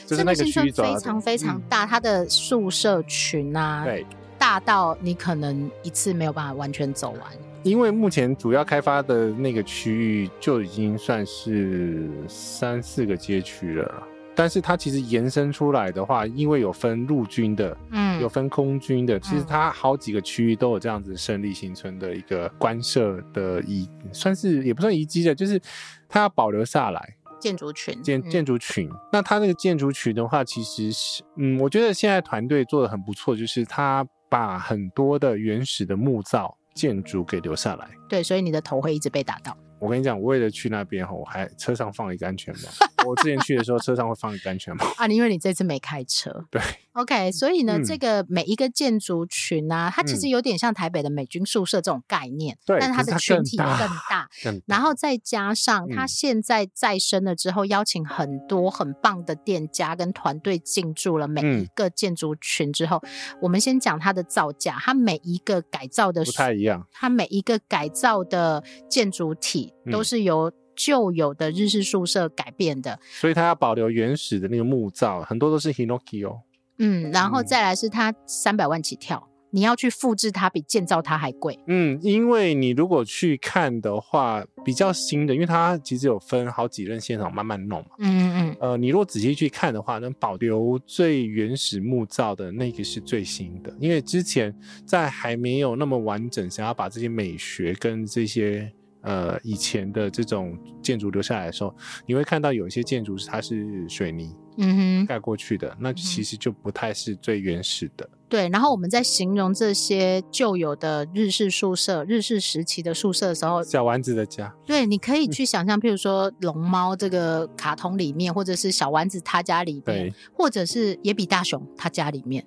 [0.06, 4.06] 就是那个区域非常非常大，嗯、它的宿舍群啊，对，
[4.38, 7.22] 大到你可能一次没有办法完全走完。
[7.66, 14.04] 因为目前主要开发的那个区域就已经算是三四个街区了，
[14.36, 25.60] 但是它其实延伸出来的话，因为有分陆军的，嗯，有分空军的，其实它好几个区域都有这样子胜利新村的一个官舍的遗，算是也不算遗迹的，就是
[26.08, 28.88] 它要保留下来建筑群建建筑群。
[29.12, 36.56] 那它那个建筑群的话，其实是嗯，我觉得现在团队做的很不错，就是它把很多的原始的木造。
[36.76, 39.58] 建筑给留下来，对，所以你的头会一直被打到。
[39.80, 42.62] 我跟你讲，我为了去那边，我还车上放一个安全帽。
[43.06, 46.46] 我之前去的时候，车上会放一个安全帽啊，因为你这次没开车。
[46.50, 46.62] 对。
[46.94, 63.10] OK，所以呢，嗯、这个每一个建筑群啊，它其实有点像台北的美军宿舍这种概念，对、嗯，但是它的群体更大， 更大，更大，然后再加上它现在再生了之后，邀请很多很棒的店家跟团队进驻了每一个建筑群之后，嗯、
[63.42, 76.42] 我们先讲它的造价，它每一个改造的不太一样，它每一个改造的建筑体都是由旧有的日式宿舍改变的，所以它要保留原始的那个木造，很多都是 Hinoki 哦。
[76.80, 81.58] 嗯，然后再来是它三百万起跳，你要去复制它比建造它还贵。
[81.68, 87.92] 嗯，因为你如果去看的话，比较新的，因为它其实有分好几任现场慢慢弄嘛。
[88.00, 88.58] 嗯嗯嗯。
[88.60, 94.54] 呃，你如果仔细去看的话，能保留最原始木造的那个是最新的，因为之前
[94.86, 98.70] 在还没有那么完整，想要把这些美学跟这些。
[99.06, 101.74] 呃，以前的这种建筑留下来的时候，
[102.08, 108.10] 你会看到有一些建筑是它是水泥，嗯哼，盖过去的，那其实就不太是最原始的。
[108.28, 122.44] 对，然后我们在形容这些旧有的日式宿舍、日式时期的宿舍的时候，小丸子的家，对，你可以去想象，譬如说龙猫这个卡通里面，或者是小丸子他家里面，或者是野比大雄他家里面，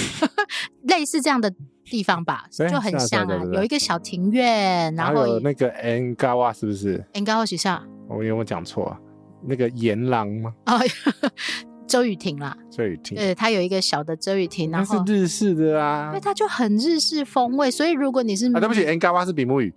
[0.88, 1.52] 类似这样的。
[1.86, 8.98] 地方吧，就很像啊，有一个小庭院，然后有那个 engawa 是不是？engawa 学校，我有没有讲错啊？
[9.44, 10.52] 那个岩廊吗？
[10.66, 10.80] 哦，
[11.86, 19.72] 周雨婷啦，周雨婷，对，它有一个小的周雨婷，然后是日式的啊，因为它就很日式风味，所以如果你是啊，对不起，engawa 是比目鱼。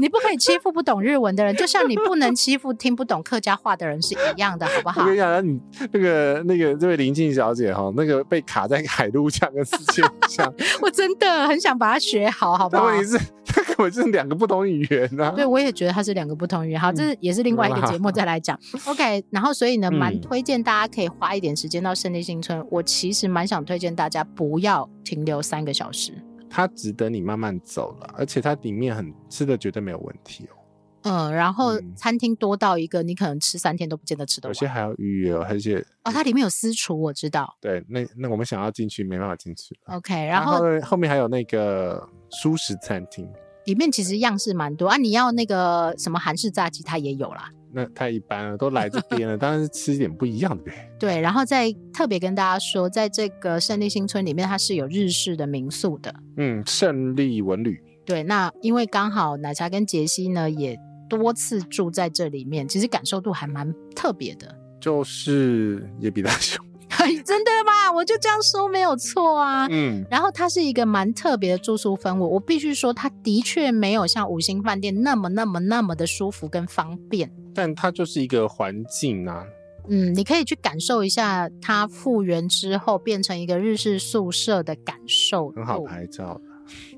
[0.00, 5.02] 你不可以欺负不懂日文的人，就像你不能欺负听不懂客家话的人是一样的，好不好？
[5.02, 5.60] 我跟你讲，你
[5.92, 12.86] 那个那个这位林静小姐哈，那个被卡在海陆腔跟四千腔， 我真的很想把它学好，好不好？
[12.86, 15.30] 问题是，它根本是两个不同语言啊。
[15.30, 16.80] 对，我也觉得它是两个不同语言。
[16.80, 18.58] 好，这是也是另外一个节目再来讲。
[18.74, 22.64] 嗯、OK，然后所以呢，蛮推荐大家可以花一点时间到胜利新村。
[22.70, 26.12] 我其实蛮想推荐大家不要停留三个小时。
[26.54, 30.56] 它值得你慢慢走了，而且它里面很吃的绝对没有问题哦。
[31.04, 34.54] 嗯，然后餐厅多到一个，你可能吃三天都不见得吃得完。
[34.54, 37.56] 有些还要预约，而且哦，它里面有私厨，我知道。
[37.58, 39.74] 对，那那我们想要进去没办法进去。
[39.86, 43.26] OK，然后然后，后面还有那个舒食餐厅，
[43.64, 44.98] 里面其实样式蛮多啊。
[44.98, 47.50] 你要那个什么韩式炸鸡，它也有啦。
[47.72, 50.92] 那太一般了，都来这边了， 当然是吃一点不一样的呗。
[50.98, 56.14] 对，然后再特别跟大家说，在这个胜利新村里面，它是有日式的民宿的。
[56.36, 57.82] 嗯，胜利文旅。
[58.04, 64.54] 对，那因为刚好奶茶跟杰西呢也多次住在这里面，其实感受度还蛮特别的。
[64.80, 66.64] 就是也比大雄。
[67.24, 67.90] 真的吗？
[67.96, 69.66] 我就这样说没有错啊。
[69.70, 77.32] 嗯，然后它是一个蛮特别的住宿氛围，我必须说，它的确没有像五星饭店那么、那么、那么的舒服跟方便。
[77.54, 79.44] 但它就是一个环境啊。
[79.88, 85.50] 嗯，你可以去感受一下它复原之后变成一个日式宿舍的感受。
[85.50, 86.40] 很好拍照的，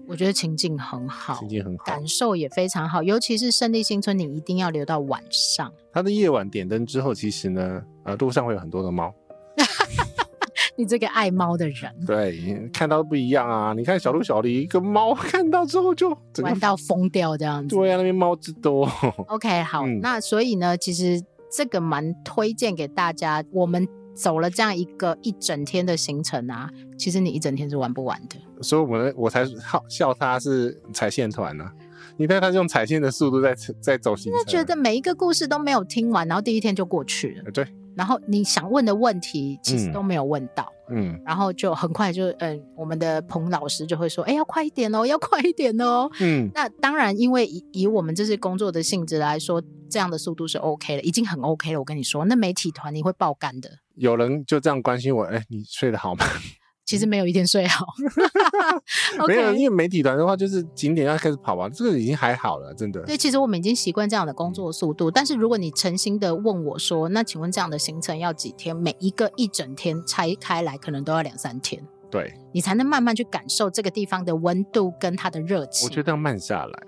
[0.06, 3.02] 我觉得情境很好，情境很好，感受也非常好。
[3.02, 5.72] 尤其是胜利新村，你一定要留到晚上。
[5.92, 9.14] 它的夜晚点灯之后，其实呢，呃，路上会有很多的猫。
[10.76, 13.72] 你这个爱猫的人，对，看到不一样啊！
[13.74, 16.10] 你看小鹿、小狸，一个猫看到之后就
[16.42, 17.76] 玩到疯掉这样子。
[17.76, 18.90] 对啊，那边猫之多。
[19.28, 23.44] OK， 好，嗯、那所以呢，其实这个蛮推荐给大家。
[23.52, 26.68] 我们走了这样一个一整天的行程啊，
[26.98, 28.36] 其实你一整天是玩不完的。
[28.60, 31.70] 所以我们我才好笑他是踩线团呢。
[32.16, 37.50] 你看他用踩线的速度在在走行程，真的觉得每一个故事都没有听完，然后第一天就过去了。
[37.52, 37.64] 对。
[37.96, 51.78] 然后你想问的问题其实都没有问到，嗯，然后就很快就，嗯，我们的彭老师就会说，哎，要快一点哦，要快一点哦，嗯，那当然，因为以以我们这些工作的性质来说，这样的速度是 OK 的，已经很 OK 了。
[51.78, 53.70] 我跟你说，那媒体团你会爆肝的。
[53.94, 56.24] 有人就这样关心我，哎，你睡得好吗？
[56.84, 57.86] 其实没有一天睡好，
[59.26, 63.00] 没有，因为媒体团的话就是景点要开始跑吧，这个已经还好了，真的。
[63.02, 68.76] 对，其实我们已经习惯这样的工作速度，但是如果你诚心的问我说，那请问这样的行程要几天？
[68.76, 75.88] 每一个一整天拆开来，可能都要两三天，对，你才能慢慢去感受这个地方的温度跟它的热情。
[75.88, 76.82] 我觉得要慢下来。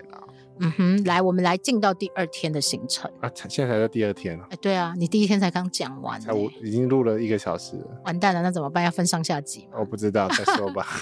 [0.59, 4.47] 嗯哼，来，我们来进到第二天的行程啊，现在才在第二天啊。
[4.49, 8.01] 哎，对啊，你第一天才刚讲完，才我已经录了一个小时了。
[8.05, 8.83] 完蛋了，那怎么办？
[8.83, 9.67] 要分上下集？
[9.77, 10.87] 我不知道，再说吧。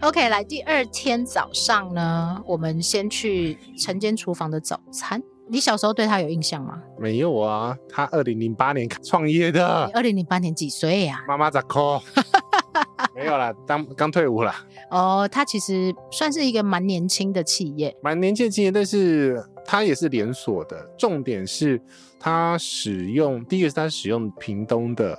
[0.00, 5.22] OK，来第二天早上呢，我们先去晨间厨房的早餐。
[5.48, 6.82] 你小时候对他有印象吗？
[6.98, 9.90] 没有啊，他二零零八年创业的。
[9.94, 11.24] 二零零八年几岁呀？
[11.26, 12.00] 妈妈咋抠？
[13.14, 14.54] 没有啦，刚刚退伍了。
[14.90, 20.76] 哦，他其实算是一个蛮年轻的企业，蛮年轻的企业，但是他也是连锁的。
[20.98, 21.80] 重点是
[22.20, 25.18] 他使用第一个是他使用屏东的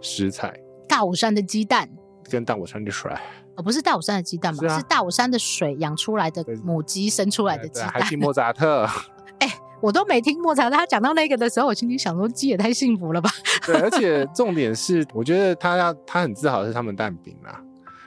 [0.00, 0.52] 食材，
[0.88, 1.88] 大武山的鸡蛋
[2.28, 3.10] 跟大武山的水。
[3.56, 4.60] 哦，不是大武山的鸡蛋吧？
[4.60, 8.86] 是，啊、是大武山的水养出来的母鸡生出来的鸡蛋，还听莫扎特。
[9.80, 13.30] 我都没听莫查，他讲到那个的时候，我心里想说，鸡也太幸福了吧。
[13.64, 17.60] 对，而且重点是，我觉得他要他很自豪的是他们蛋饼啦。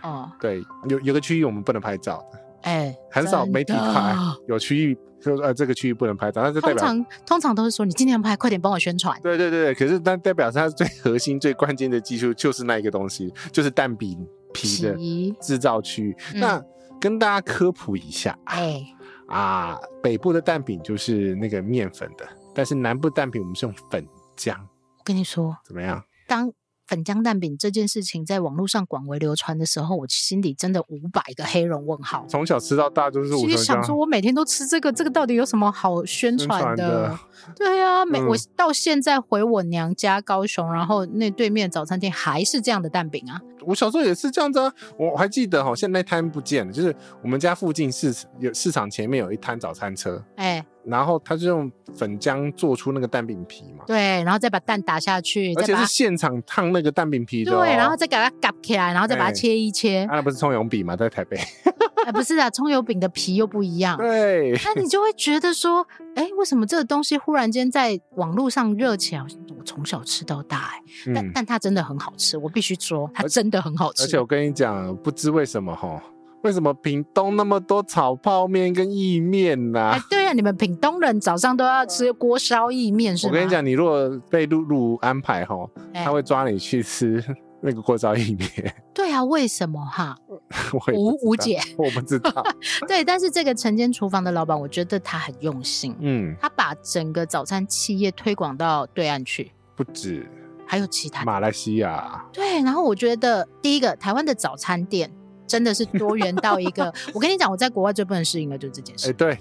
[0.04, 4.16] 哦，对，有有个区域我们不能拍照的，哎、欸，很少媒体拍，
[4.48, 9.16] 有区域就说呃这个区域不能拍照，那就代表通常通常都是说你今天拍，快点帮我宣传。
[9.22, 14.98] 对对对，可是但代表它最核心、最关键的技术就是那一个东西，就是蛋饼皮的
[15.40, 16.16] 制造区。
[16.34, 16.64] 嗯、那
[17.00, 18.96] 跟大家科普一下，哎、欸、
[19.32, 24.06] 啊，北部的蛋饼就是那个面粉的，但是南部蛋饼我们是用粉
[24.36, 24.56] 浆。
[24.60, 26.04] 我跟你说，怎么样？
[26.28, 26.52] 当
[26.92, 32.26] 粉浆蛋饼这件事情在网络上广为流传的时候，我心里真的五百个黑人问号。
[32.28, 33.34] 从小吃到大就是。
[33.34, 37.08] 我其实想说，我每天都吃这个，这个到底有什么好宣传的？
[37.08, 37.20] 的
[37.56, 43.40] 对呀、啊，每、嗯、我到现在回我娘家高雄，然后那对面早餐店还是这样的蛋饼啊。
[43.62, 50.66] 我小时候也是这样子啊，我还记得哈，现在那摊不见了，就是我们家附近市有市场前面有一摊早餐车，哎、欸。
[50.86, 60.06] 然后他就用粉浆做出那个蛋饼皮嘛，对，然后再把蛋打下去，而且是现场烫那个蛋饼皮的、哦，对，然后再给它夹起来，然后再把它切一切。
[60.06, 60.96] 那、欸啊、不是葱油饼吗？
[60.96, 61.38] 在台北？
[62.06, 63.96] 哎，不是啊，葱油饼的皮又不一样。
[63.96, 69.22] 对，那你就会觉得说，哎，为什么这个东西忽然间在网络上热起来？
[69.56, 74.04] 我从小吃到大、欸，哎、嗯，但但它真的很好吃，我必须说，它真的很好吃。
[74.04, 76.02] 而且我跟你讲，不知为什么哈。
[76.44, 79.92] 为什么屏东那么多炒泡面跟意面呢、啊？
[79.96, 83.32] 哎，对啊，你们屏东人早上都要吃锅烧意面是吗？
[83.32, 85.56] 我跟你讲，你如果被露露安排哈，
[85.94, 87.24] 他会抓你去吃
[87.62, 88.50] 那个锅烧意面。
[88.92, 90.18] 对啊，为什么哈？
[90.94, 92.44] 无无解，我不知道。
[92.88, 95.96] 对，但是这个晨间厨房的老板，我觉得他很用心。
[96.00, 100.28] 嗯，他把整个早餐企业推广到对岸去，不止，
[100.66, 102.26] 还有其他马来西亚。
[102.34, 105.12] 对，然后我觉得第一个台湾的早餐店。
[105.52, 109.08] 真的是 多元到一个，我跟你讲，我在国外最不能适应的就是这件事。
[109.08, 109.38] 哎、欸，对，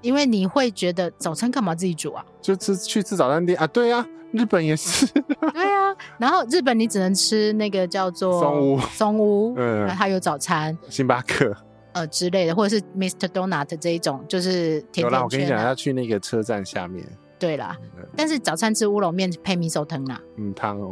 [0.00, 2.24] 因为你会觉得早餐干嘛自己煮啊？
[2.42, 3.64] 就吃去吃早餐店啊？
[3.68, 5.06] 对啊，日本也是。
[5.52, 11.56] 对啊，然后日本你只能吃那个叫做松屋，松屋，嗯，它有早餐，星巴克
[11.92, 13.28] 呃之类的，或者是 Mr.
[13.28, 15.10] Donut 这一种，就是甜甜圈、啊。
[15.10, 17.06] 有啦，我跟你讲，要去那个车站下面。
[17.38, 20.20] 对啦，嗯、但是早餐吃乌龙面配米寿汤啦。
[20.38, 20.90] 嗯，汤哦。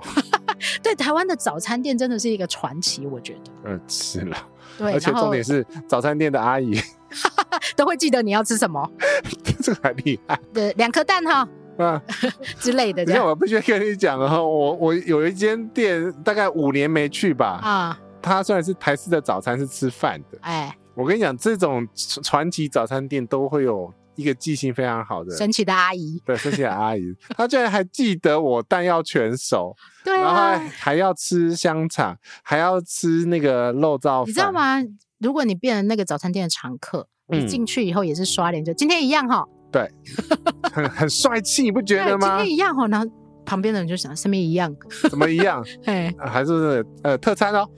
[0.83, 3.41] 对，台湾的早餐店真的是一个传奇，我觉得。
[3.65, 4.37] 嗯，是了。
[4.79, 6.79] 对，而且重点是早餐店的阿姨
[7.77, 8.91] 都会记得你要吃什么，
[9.63, 10.39] 这个还厉害。
[10.53, 11.47] 对，两颗蛋哈，
[11.79, 12.01] 嗯
[12.59, 13.05] 之类的。
[13.05, 17.61] 你看我必须跟你讲哈，我我有一间店，大概五年没去吧。
[17.63, 21.87] 啊，它虽然是台式的早餐是吃饭的，哎，我跟你讲，这种
[22.23, 23.93] 传奇早餐店都会有。
[24.15, 27.03] 一个记性非常好的神奇的阿姨，对，神奇的阿姨，
[27.37, 34.83] 她居然还记得我蛋要全熟， 对、啊，然后还要吃香肠，还要吃那个肉燥饭，你知道吗？
[35.19, 39.91] 如果你变成那个早餐店的常客，你进去以后也是刷脸，就今天一样哈，对，
[40.73, 42.37] 很很帅气，你不觉得吗？
[42.39, 43.22] 今天一样哈，然后。
[43.53, 44.75] 旁边的人就想，什么一样？
[45.11, 45.63] 怎么一样？
[45.85, 47.69] 哎、呃，还是呃特餐哦。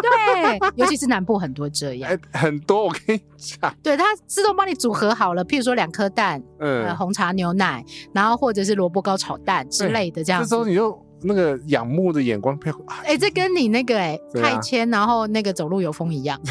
[0.00, 2.08] 对， 尤其是南部很多这样。
[2.08, 3.74] 哎、欸，很多我跟你讲。
[3.82, 10.48] 对，它自动帮你组合好了，譬如说两颗蛋，嗯、呃，红茶牛奶，然后或者是萝卜糕炒蛋之类的这样子。
[10.48, 12.80] 这时候你就那个仰慕的眼光配合。
[12.86, 16.40] 哎、欸，这跟你那个哎太谦，然后那个走路有风一样。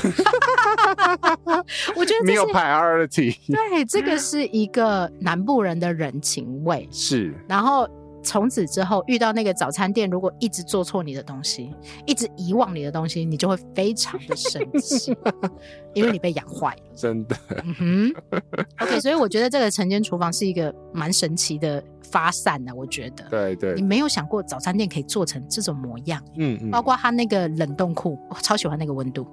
[1.95, 3.33] 我觉得没有 priority。
[3.47, 6.85] 对，这个是一个南部人的人情味。
[6.91, 7.87] 是，然后。
[8.27, 11.73] 从此之后，遇到那个早餐店，如果一直做错你的东西，
[12.05, 15.15] 一直遗忘你的东西，你就会非常的生气，
[15.95, 16.81] 因为你被养坏了。
[16.93, 17.37] 真的。
[17.63, 18.41] 嗯哼。
[18.81, 23.23] OK，所以我觉得这个晨间厨房是一个蛮神奇的发散的，我觉得。
[23.29, 23.73] 对对。
[23.75, 26.21] 你没有想过早餐店可以做成这种模样。
[26.35, 26.69] 嗯嗯。
[26.69, 29.25] 包括它那个冷冻库，我超喜欢那个温度。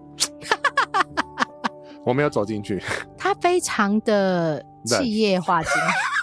[2.07, 2.81] 我没有走进去。
[3.19, 6.14] 它非常的企业化经营。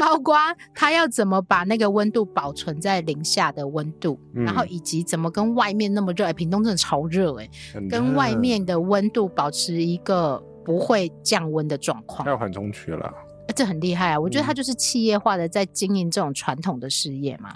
[0.00, 0.36] 包括
[0.74, 7.48] 他要怎么把那个温度保存在零下的温度，嗯，然后以及怎么跟外面那么热，哎，屏东真的超热哎，
[7.88, 12.26] 跟外面的温度保持一个不会降温的状况。
[12.28, 13.12] 要缓冲区了，
[13.54, 14.20] 这很厉害啊！
[14.20, 17.54] 我觉得他就是企业化的在经营这种传统的事业嘛。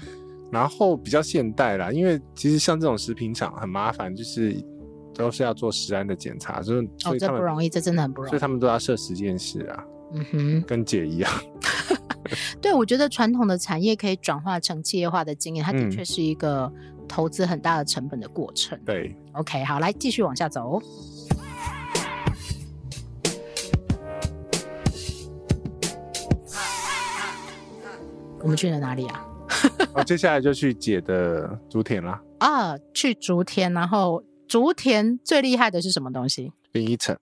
[0.51, 4.57] 然后比较现代啦，因为其实像这种食品厂很麻烦，就是
[5.15, 9.85] 都是要做食安的检查，所以哦，这不容易，这真的很不容易，所以他们都要设实验室啊。
[10.13, 11.31] 嗯哼，跟姐一样。
[12.61, 16.73] 对，我觉得传统的产业可以转化成企业化的经验，它的确是一个
[17.09, 18.79] 投资很大的成本的过程。
[18.79, 20.81] 嗯、对，OK，好，来继续往下走。
[28.43, 29.27] 我们去了哪里啊？
[29.93, 32.23] 哦，接下来就去姐的竹田啦。
[32.39, 36.53] 啊，去竹田，然后竹田最厉害的是什么东西？
[36.73, 37.19] 林依晨。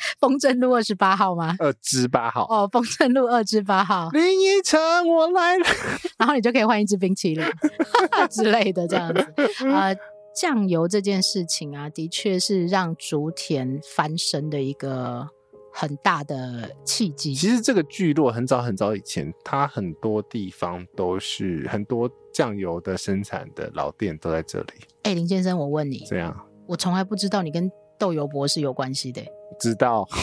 [0.20, 1.56] 丰正路二十八号吗？
[1.58, 4.08] 二之八号哦，丰正路二之八号。
[4.12, 5.64] 林依晨，我来了，
[6.18, 7.44] 然后你就可以换一支冰淇淋
[8.30, 9.26] 之类的这样子。
[9.66, 9.96] 呃，
[10.34, 15.28] 酱油这件事情啊，的确是让竹田翻身的一个
[15.72, 17.34] 很大的契机。
[17.34, 24.72] 其实这个聚落很早很早以前，它很多地方都是很多酱油的生产的老店都在这里。
[25.02, 26.36] 哎、欸，林先生，我问你，这样，
[26.66, 29.22] 我从来不知道你跟豆油博是有关系的。
[29.58, 30.06] 知道。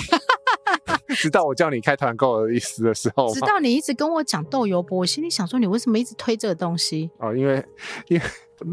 [1.10, 7.10] 知道我叫你开团购的意思的时候，知道你一直跟我讲豆油博，我心里想说，你为什么一直推这个东西？
[7.20, 7.64] 哦，因为
[8.10, 8.24] 因为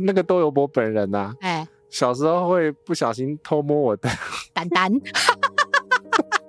[0.04, 4.08] 那个豆油博本人呐、啊，哎、欸，小时候会不小心偷摸我的
[4.52, 4.90] 蛋蛋，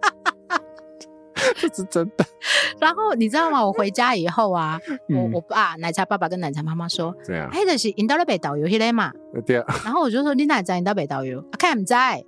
[1.62, 2.26] 这是真的。
[2.80, 3.66] 然后你知道吗？
[3.66, 4.80] 我回家以后啊，
[5.10, 9.12] 嗯、我我爸奶茶爸爸跟奶茶妈妈说，这样，嘿，就是引到了北导游去嘞嘛，
[9.46, 9.58] 对。
[9.84, 11.44] 然后我就说，你哪知引到北导游？
[11.58, 12.24] 看唔在。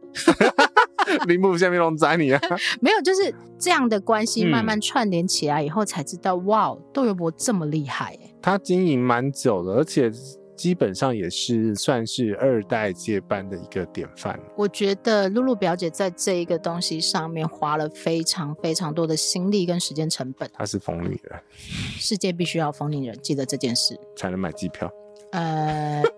[1.27, 2.41] 铃木下面拢宰你啊！
[2.81, 8.33] 没有，就是这样的关系慢慢串联起来以后，才知道、嗯、哇，豆油博这么厉害哎！
[8.41, 10.11] 他经营蛮久的，而且
[10.55, 14.39] 基本上也是算是二代接班的一个典范。
[14.55, 20.49] 我觉得露露表姐在这一个东西上面花了非常非常多的心力跟时间成本。
[20.53, 21.39] 她是疯女人，
[21.99, 24.91] 世界必须要疯女人，记得这件事才能买机票。
[25.31, 26.01] 呃。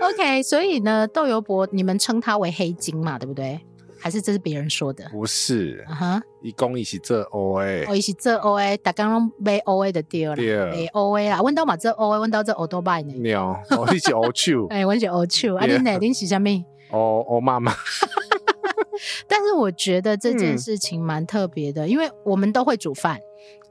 [0.00, 3.60] OK，所以呢，豆油博，你们称他为黑金嘛，对不对？
[4.02, 5.08] 还是这是别人说的？
[5.10, 13.12] 不是，啊哈，一公一起这 OA，哦，一起这 OA，大家拢买 OA 的对了，买 OA 啦，问到嘛这 OA，问到这欧多拜呢？
[13.20, 16.64] 鸟，我是欧秋， 哎，我是欧秋，啊，你哪恁是啥咪？
[16.90, 17.72] 哦，哦妈妈。
[19.28, 23.18] 但是我觉得这件事情蛮特别的，因为我们都会煮饭，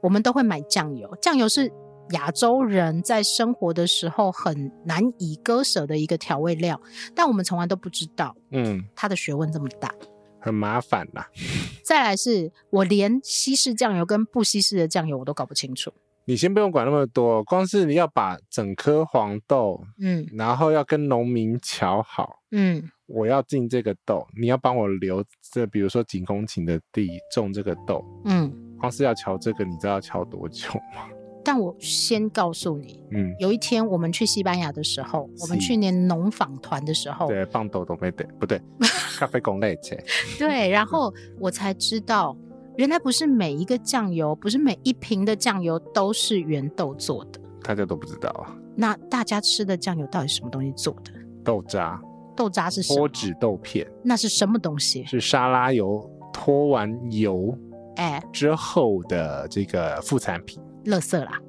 [0.00, 1.70] 我们都会买酱油，酱油是。
[2.10, 6.78] 亚洲人在生活的时候很难以割舍的一个调味料，
[7.14, 9.94] 但我们从来都不知道，嗯，它的学问这么大，
[10.42, 11.24] 很麻烦呐。
[11.82, 15.92] 再来是我连西式酱油跟不西式的酱油我都搞不清楚。
[16.24, 31.08] 你先不用管那么多，光是你要把整颗黄豆，嗯，然后要跟农民瞧好，嗯，我要进这个豆，你要帮我留这，比如说几公顷的地种这个豆，嗯，光是要瞧这个，你知道要瞧多久吗？
[31.44, 38.60] 但我先告诉你，嗯，有一天我们去西班牙的时候，我们去年农访团的时候，对，棒豆都没得，不对，
[39.18, 40.02] 咖啡工类切，
[40.38, 42.36] 对，然后我才知道，
[42.76, 48.56] 原来不是每一个酱油，不是每一瓶的酱油都是原豆做的，大家都不知道啊。
[48.74, 51.12] 那大家吃的酱油到底是什么东西做的？
[51.44, 52.00] 豆渣，
[52.36, 52.82] 豆渣是？
[52.82, 55.04] 脱脂豆片，那是什么东西？
[55.04, 57.54] 是沙拉油脱完油
[57.96, 60.58] 哎之后的这个副产品。
[60.86, 61.40] 垃圾啦，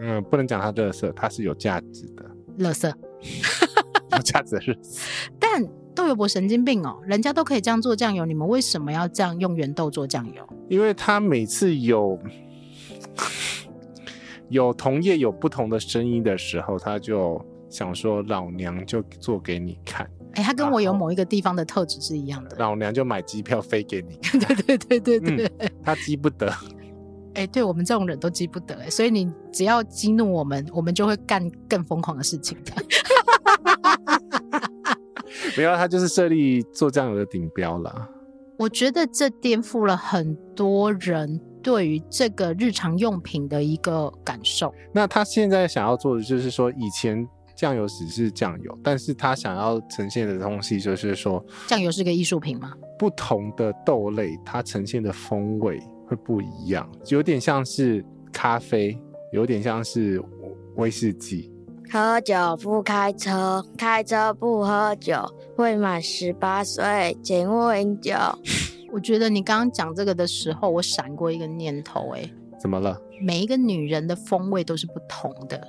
[0.00, 2.24] 嗯，不能讲它垃圾，它是有价值的。
[2.58, 2.92] 垃圾，
[4.12, 4.76] 有价值的是。
[5.38, 5.64] 但
[5.94, 10.46] 豆油博神经病哦，人家都可以这样做酱油，你们为什么要这样用原豆做酱油？
[10.68, 12.18] 因为他每次有
[14.48, 20.08] 有同业有不同的声音的时候，他就想说老娘就做给你看。
[20.34, 22.56] 哎、欸，他跟我有某一个地方的特质是一样的。
[22.56, 24.16] 老娘就买机票飞给你。
[24.38, 26.52] 对对对对对，嗯、他记不得。
[27.40, 32.72] 哎、欸，对我们这种人都记不得哎，所以你只要激怒我们，我们就会干更疯狂的事情的。
[35.56, 38.08] 没有，他就是设立做酱油的顶标了。
[38.58, 44.70] 我觉得这颠覆了很多人对于这个日常用品的一个感受。
[44.92, 47.26] 那他现在想要做的就是说，以前
[47.56, 52.74] 酱油只是酱油，但是他想要呈现的东西就是说，酱油是个艺术品吗？
[52.98, 55.80] 不同的豆类，它呈现的风味。
[56.10, 59.00] 会不一样，有点像是咖啡，
[59.32, 60.20] 有点像是
[60.74, 61.52] 威士忌。
[61.88, 65.24] 喝酒不开车，开车不喝酒。
[65.56, 68.12] 未满十八岁，请勿饮酒。
[68.92, 73.00] 我觉得你刚刚讲这个的时候，我闪过一个念头，哎，怎么了？
[73.20, 75.64] 每一个女人的风味都是不同的。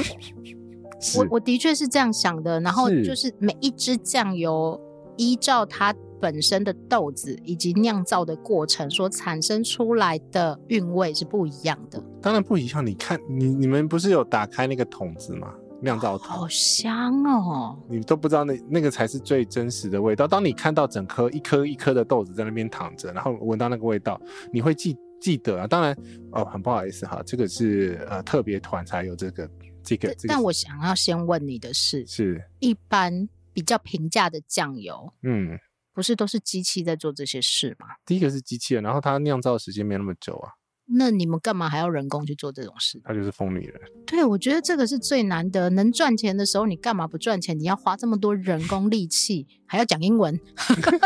[1.16, 4.78] 我我的确是这样想的，然后就是每一支酱油
[5.16, 5.94] 依照它。
[6.20, 12.02] 本身的豆子以及酿造的过程所产生出来的韵味是不一样的。
[12.20, 12.84] 当然不一样。
[12.84, 15.54] 你看，你你们不是有打开那个桶子吗？
[15.82, 17.78] 酿造桶，好香哦！
[17.86, 20.26] 你都不知道那那个才是最真实的味道。
[20.26, 24.18] 当你看到整颗一颗一颗的豆子在那边躺着，然后闻到那个味道，
[24.50, 25.66] 你会记记得啊。
[25.66, 25.94] 当然，
[26.32, 29.50] 哦，很不好意思哈，这个是呃特别团才有这个
[29.82, 30.16] 这个。
[30.26, 35.58] 但我想要先问你的是，是一般比较平价的酱油，嗯。
[35.96, 37.86] 不是都是机器在做这些事吗？
[38.04, 40.50] 第一个是机器人，然后它酿造的时间没那么久啊。
[40.88, 43.00] 那你们干嘛还要人工去做这种事？
[43.02, 43.80] 它就是疯女人。
[44.06, 47.58] 对，我觉得这个是最难得，能赚钱的时候你干嘛不赚钱？
[47.58, 50.38] 你要花这么多人工力气，还要讲英文。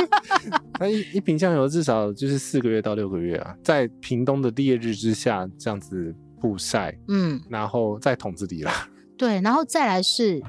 [0.81, 8.91] 那一一瓶酱油至少就是四个月到六个月啊，在屏东的烈日之下这样子曝晒，嗯，然后在桶子里啦。
[9.17, 10.43] 对，然后再来是。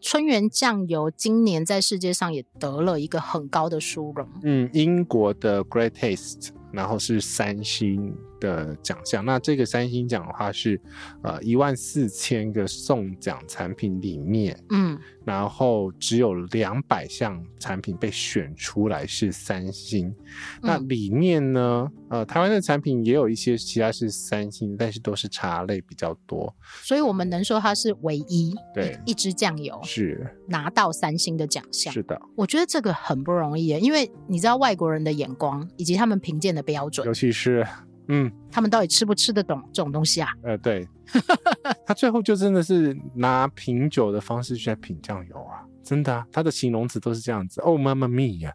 [0.00, 4.26] 春源酱油今年在世界上也得了一个很高的殊荣。
[4.42, 9.24] 嗯，英国的 Great Taste，然后是三星的奖项。
[9.24, 10.80] 那这个三星奖的话是，
[11.22, 14.98] 呃，一万四千个送奖产品里面，嗯。
[15.22, 20.16] 然后只有两百项产品被选出来是三星，嗯、
[20.62, 31.92] 那里面呢，呃，台湾的产品也有一些其他是三星，但是都是茶类比较多，所以我们能说它是唯一对一支酱油是拿到三星的奖项。
[31.92, 37.64] 是的，我觉得这个很不容易，因为你知道外国人的眼光以及他们评鉴的标准，尤其是。
[38.12, 40.28] 嗯，他们到底吃不吃得懂这种东西啊？
[40.42, 40.86] 呃，对，
[41.86, 47.60] 他最后就真的是拿品酒的方式去品酱油啊，真的啊，他的形容词都是这样子。
[47.64, 48.52] 哦，妈妈咪呀，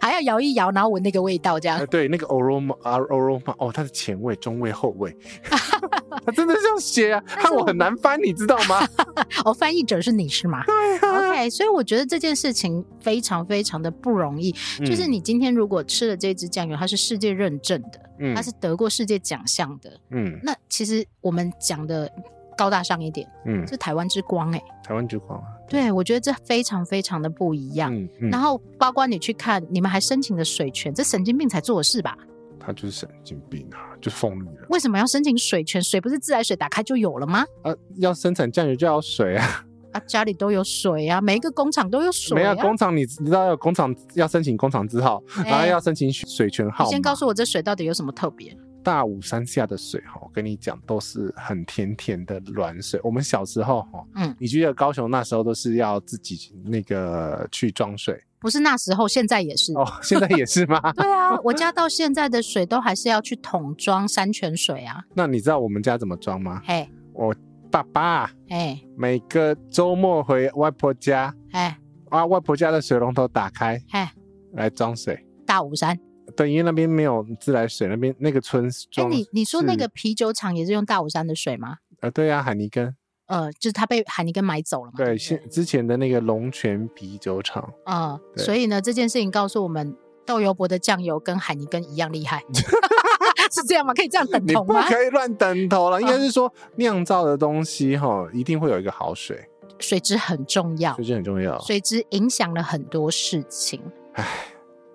[0.00, 1.78] 还要摇一摇，然后闻那个味道，这样。
[1.80, 5.16] 呃、对，那个 aroma aroma，哦，它的前味、中味、后味，
[6.24, 8.86] 他真的是这样写啊，看我很难翻，你知道吗？
[9.44, 10.62] 哦，翻译者是你是吗？
[10.64, 11.09] 对啊。
[11.48, 14.54] 所以我觉得这件事情非常非常的不容易。
[14.80, 22.10] 嗯、就是你今天如果吃了这支酱油，它是世界认证的，嗯、它是得过世界奖项的，嗯，那其实我们讲的
[22.56, 25.46] 高大上一点，嗯，是台湾之光哎、欸，台湾之光啊。
[25.68, 27.94] 对，我觉得这非常非常的不一样。
[27.94, 32.18] 嗯嗯、然后包括你去看，你们还申请了水权，这神经病才做的事吧？
[32.58, 34.66] 他就是神经病啊，就是疯女人。
[34.68, 35.82] 为什么要申请水权？
[35.82, 37.44] 水不是自来水打开就有了吗？
[37.62, 39.64] 啊，要生产酱油就要水啊！
[39.92, 42.40] 啊，家里都有水啊，每一个工厂都有水啊。
[42.40, 46.84] 没有工厂，你知道有工厂要申请工厂字号，欸、然后要申请水权号。
[46.84, 48.56] 你先告诉我这水到底有什么特别？
[48.82, 52.98] 大武山下的水哈，我跟你讲，都是很甜甜的软水。
[53.04, 58.18] 我们小时候哈，嗯，你记得高雄那时候都是要自己那个去装水。
[58.40, 59.86] 不是那时候，现在也是哦。
[60.02, 60.80] 现在也是吗？
[60.96, 65.04] 对啊，我家到现在的水都还是要去桶装山泉水啊。
[65.12, 66.62] 那你知道我们家怎么装吗？
[66.64, 67.34] 嘿，我
[67.70, 74.12] 爸爸哎，每个周末回外婆家，哎，啊，外婆家的水龙头打开，哎，
[74.52, 75.24] 来装水。
[75.46, 75.98] 大武山，
[76.36, 79.08] 对，因为那边没有自来水，那边那个村庄。
[79.08, 81.76] 哎，你你说那个啤酒厂也是用大武山的水吗？
[82.00, 82.94] 呃，对啊，海尼根。
[83.26, 84.96] 呃，就是他被海尼根买走了嘛？
[84.96, 87.62] 对，现之前的那个龙泉啤酒厂。
[87.84, 89.96] 啊、呃，对所以呢，这件事情告诉我们，
[90.26, 92.42] 豆油伯的酱油跟海尼根一样厉害，
[93.50, 93.92] 是这样吗？
[93.92, 94.80] 可以这样等同吗？
[94.80, 99.44] 你不可以乱等同了，应该是说酿造的东西哈，一定会有一个好水，
[99.78, 103.80] 水质很重要，水质很重要，水质影响了很多事情。
[104.14, 104.26] 唉，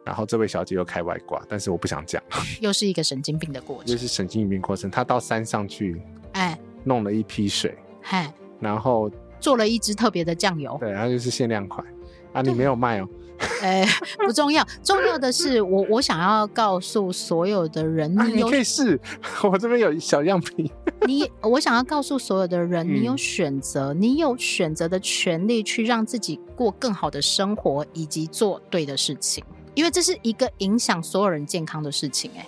[0.05, 2.21] 然后这位小姐又开外挂，但是我不想讲，
[2.61, 4.89] 又是一个神经病的过程，又是神经病过程。
[4.89, 6.01] 她到山上去，
[6.33, 7.77] 哎，弄了一批水。
[8.01, 11.85] 嗨，然后做了一支特别的酱油，对，然后就是限量款
[12.33, 13.09] 啊，你没有卖哦。
[13.61, 18.99] 哎，不重要，重要的是我我想要告诉所有的人，你可以试，
[19.43, 20.69] 我这边有小样品。
[21.07, 32.31] 你，我想要告诉所有的人，你有选择，你有选择的权利，去让自己过更好的生活，以及做对的事情，因为这是一个影响所有人健康的事情。
[32.37, 32.45] 哎。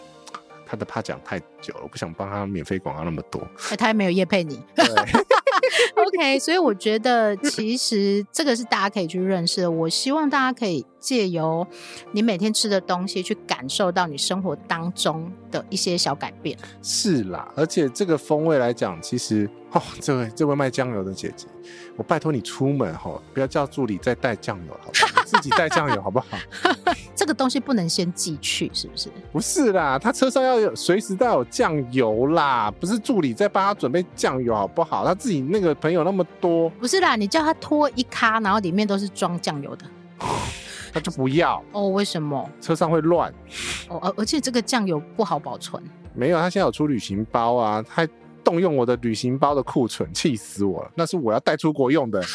[0.69, 3.39] 他的怕讲太久了，我不想帮他免费广告那么多。
[3.39, 4.59] 哎、欸，他也没有业配你。
[5.95, 9.71] OK，所以我觉得其实这个是大家可以去认识的。
[9.71, 11.65] 我希望大家可以借由
[12.11, 16.57] 你每天吃的东西，去感受到你生活当中的一些小改变。
[16.81, 21.47] 是啦，而且这个风味来讲，其实哦，这位这位卖酱油的姐姐，
[21.95, 25.23] 我拜托你出门哈、哦，不要叫助理再带酱油，好不好？
[25.25, 26.37] 自己带酱油好不好？
[27.27, 29.09] 这个东西不能先寄去，是不是？
[29.33, 35.05] 不是啦，他车上要有随时都要有酱油啦，不是助理在帮他准备酱油，好不好？
[35.05, 39.85] 他自己那个朋友那么多，不是啦，你叫他拖一咖，然后里面都是装酱油的，
[40.93, 41.89] 他就不要哦。
[41.89, 42.49] 为什么？
[42.61, 43.29] 车上会乱
[43.89, 45.83] 哦，而而且这个酱油不好保存。
[46.13, 48.07] 没有，他现在有出旅行包啊，他
[48.41, 52.23] 动用我的旅行包的库存，气死我了，那是我要带出国用的。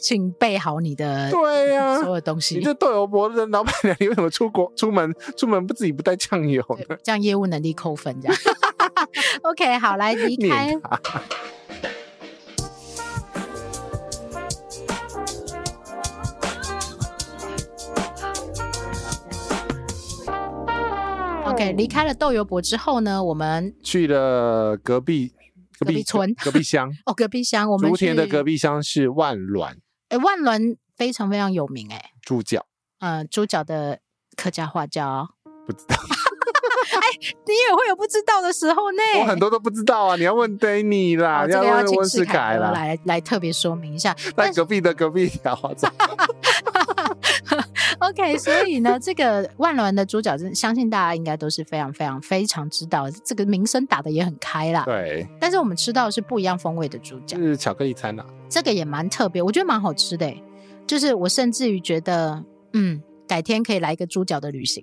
[0.00, 2.56] 请备好你的对呀，所有东西。
[2.56, 6.96] 你这豆油伯的老板娘，你为什么出国出门出门不自己不带酱油呢？
[7.02, 8.36] 这样业务能力扣分，这样。
[9.42, 10.74] OK，好，来离开。
[21.46, 25.32] OK，离开了豆油伯之后呢，我们去了隔壁。
[25.80, 29.76] 隔壁村、隔壁乡 哦，隔壁乡，我们竹田的隔壁乡是万峦。
[30.08, 32.66] 哎，万峦非常非常有名，哎，猪脚，
[32.98, 34.00] 嗯，猪脚的
[34.36, 35.26] 客家话叫
[35.66, 35.96] 不知道。
[36.92, 37.00] 哎，
[37.46, 39.02] 你也会有不知道的时候呢。
[39.20, 44.14] 我很多都不知道啊，你要问 Danny 啦，你要问温世凯啦，来来特别说明一下。
[44.36, 45.56] 在隔壁的隔壁条。
[48.00, 54.84] OK，所以呢，这个万峦的猪脚，真相信大家应该都是非常非常非常知道，这个名声打的也很开啦。
[54.84, 58.26] 对，但是我们吃到的是不一样风味的猪脚，是巧克力餐呐、啊。
[58.48, 60.32] 这个也蛮特别，我觉得蛮好吃的。
[60.86, 64.82] 就是我甚至于觉得，嗯，改天可以来一个猪脚的旅行，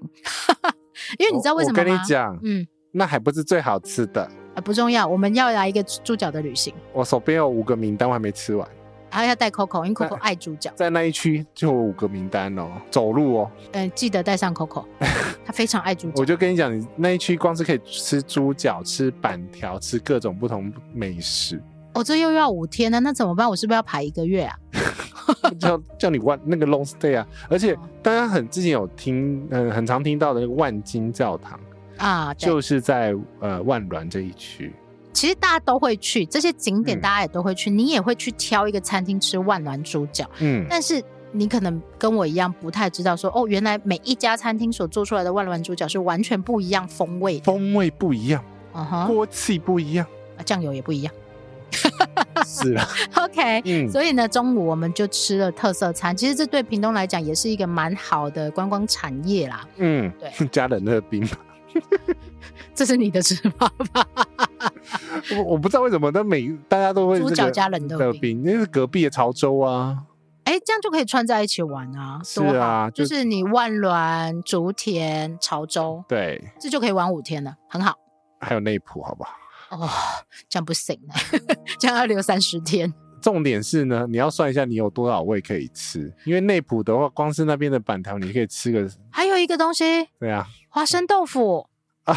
[1.20, 1.84] 因为你知道为什么吗？
[1.84, 4.22] 我跟你讲，嗯，那还不是最好吃的
[4.56, 6.74] 啊，不重要，我们要来一个猪脚的旅行。
[6.94, 8.66] 我手边有五个名单，我还没吃完。
[9.10, 13.52] 然后要带 Coco，因为 Coco 爱猪脚，在那一区就有五个名单哦，走路哦。
[13.72, 14.86] 嗯，记得带上 Coco，
[15.46, 16.16] 他非常爱猪脚。
[16.18, 21.62] 我就跟你讲，你那一区光是可以吃猪脚、吃板条、吃各种不同美食。
[21.94, 23.50] 哦，这又要五天呢，那怎么办？
[23.50, 24.56] 我是不是要排一个月啊？
[25.60, 27.28] 叫叫你万那个 long stay 啊！
[27.50, 31.60] 而且大家很之前有听，嗯，很常听到的那个万金教堂
[31.98, 34.74] 啊，就是在呃万峦这一区。
[35.18, 40.30] 其实大家都会去这些景点，大家也都会去，嗯、你也会去挑一个餐厅吃万峦猪脚。
[40.38, 48.46] 嗯，但是你可能跟我一样不太知道说，哦，原来每一家餐厅所做出来的万峦猪脚是完全不一样风味，风味不一样，
[48.76, 50.06] 嗯哼，锅气不一样，
[50.38, 51.12] 啊，酱油也不一样。
[52.46, 52.88] 是啊，
[53.18, 56.16] OK，嗯，所以呢，中午我们就吃了特色餐。
[56.16, 59.68] 其实这对屏东来讲也是一个蛮好的观光产业啦。
[59.78, 61.28] 嗯，对， 加冷热冰。
[62.74, 64.08] 这是你的吃法吧？
[65.38, 70.04] 我我不知道为什么，但每大家都会猪脚加冷热冰，那是隔壁的潮州啊。
[70.44, 72.22] 哎，这样就可以串在一起玩啊！
[72.24, 77.96] 是啊，就，就是你万峦、竹田、潮州，对，这就可以玩五天了，很好。
[78.40, 79.32] 还有内埔，好不好？
[79.72, 79.90] 哦，
[80.48, 81.14] 这样不行呢，
[81.78, 82.94] 这样要留三十天。
[83.22, 88.90] 重点是呢，你要算一下你有多少位可以吃，因为内埔的话，光是那边的板条，你可以吃个。
[89.12, 91.68] 还有一个东西，对啊，花生豆腐。
[92.06, 92.16] 啊，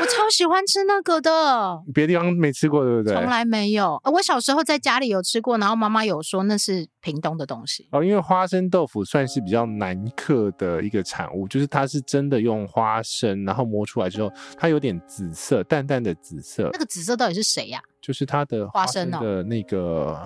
[0.00, 3.14] 我超喜欢吃那个的，别的地方没吃过，对不对？
[3.14, 4.00] 从来没有。
[4.04, 7.88] 我小时候在家里有吃过，然后妈妈有说那是屏东的东西。
[7.92, 16.68] 哦，因为花生豆腐算是比较南客的一个产物，就是它是真的用花生，然后磨出来之后，它有点紫色，淡淡的紫色。
[16.72, 17.80] 那个紫色到底是谁呀？
[18.00, 20.16] 就是它的花生的那个，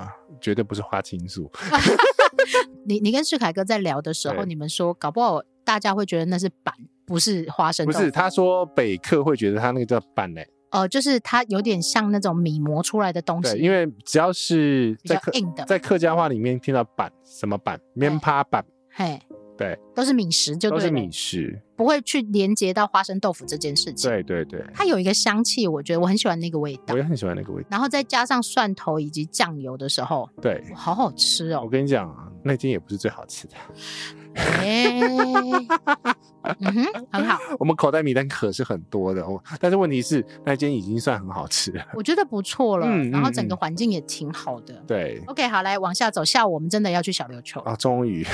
[0.40, 1.50] 绝对不是花青素。
[2.84, 6.74] 你你跟世凯哥在聊的时候，你们说搞不好大家会觉得那是板。
[7.10, 13.54] 不是花生豆腐，不是他说北客会觉得他那个叫板嘞，哦、呃，就是它有点像那种米磨出来的东西。
[13.54, 18.64] 对，因为只要是在客硬的，在客家话里面听到板什么板，面趴板，
[18.94, 19.20] 嘿，
[19.58, 24.08] 对，都是米食就对，都是米食，不会去连接到花生豆腐这件事情。
[24.08, 27.68] 对对对，它有一个香气，我觉得我很喜欢那个味道，我也很喜欢那个味道。
[27.72, 31.62] 然后再加上蒜头以及酱油的时候，对，好好吃哦。
[31.64, 33.54] 我跟你讲啊，那间也不是最好吃的。
[34.34, 35.00] 哎，
[36.60, 37.38] 嗯哼，很好。
[37.58, 42.86] 我们口袋名单可是很多的哦，但是问题是那间已经算很好吃了，我觉得不错了。
[42.86, 44.74] 嗯，然后整个环境也挺好的。
[44.86, 46.24] 对，OK，好，来往下走。
[46.24, 47.74] 下午我们真的要去小琉球啊！
[47.76, 48.24] 终于，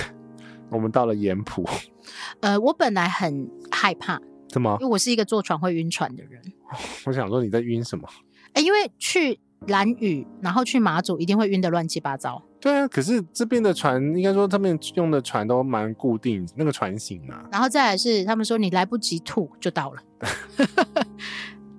[0.71, 1.65] 我们到了盐埔。
[2.41, 4.77] 呃，我本来很害怕，怎么？
[4.81, 6.41] 因为我是一个坐船会晕船的人。
[7.07, 8.09] 我想说你在晕什么？
[8.53, 12.43] 哎，因为去蓝屿，然后去马祖，一定会晕的乱七八糟。
[12.59, 17.45] 对啊，可是这边的船应该说他们用的船都蛮固定，那个船型啊。
[17.53, 20.03] 然后再来是他们说你来不及吐就到了，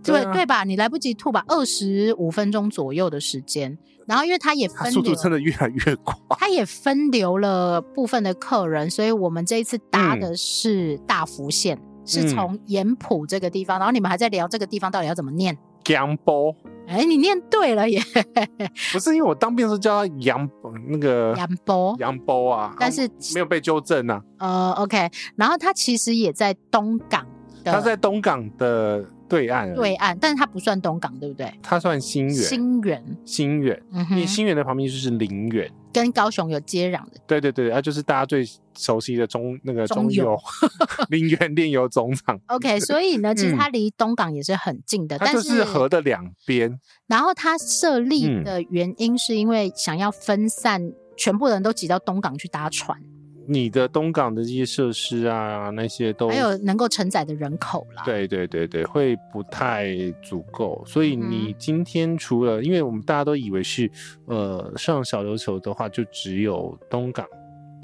[0.03, 0.63] 对、啊、对吧？
[0.63, 3.77] 你来不及吐吧，二十五分钟左右的时间。
[4.05, 13.77] 然后因为它也分流，速度真的越来越快，它也分流了部分的客人，所以我们这一次搭的是大福线，嗯、是从盐浦这个地方。
[13.77, 15.57] 然后你们还在聊这个地方到底要怎么念？
[15.83, 16.55] 江波。
[16.87, 18.01] 哎，你念对了耶！
[18.93, 20.49] 不是因为我当兵的时候叫他杨
[20.87, 24.21] 那个杨波杨波啊，但是没有被纠正啊。
[24.39, 27.25] 呃，OK，然后他其实也在东港
[27.63, 31.53] 的，他在东港的对岸，对岸，但是他不算东港，对不对？
[31.61, 35.69] 他算新源，新源，新源，嗯哼，因为新源的旁边就是林园。
[35.97, 38.47] 跟高雄有接壤的，对对对，啊，就是大家最
[38.77, 40.37] 熟悉的中那个中油
[41.09, 42.39] 林园炼油总厂。
[42.47, 46.79] OK，所以呢，其实它离东港也是很近的，嗯、它就是河的两边。
[47.07, 52.99] 然后它设立的原因是因为想要分散全部人都挤到东港去搭船。
[53.47, 58.03] 你的东港的这些设施啊，那些都还有能够承载的人口啦。
[58.03, 60.83] 对对对对，会不太足够。
[60.85, 63.89] 所以你今天除了，嗯、因为我们大家都以为是，
[64.25, 67.25] 呃，上小琉球的话，就只有东港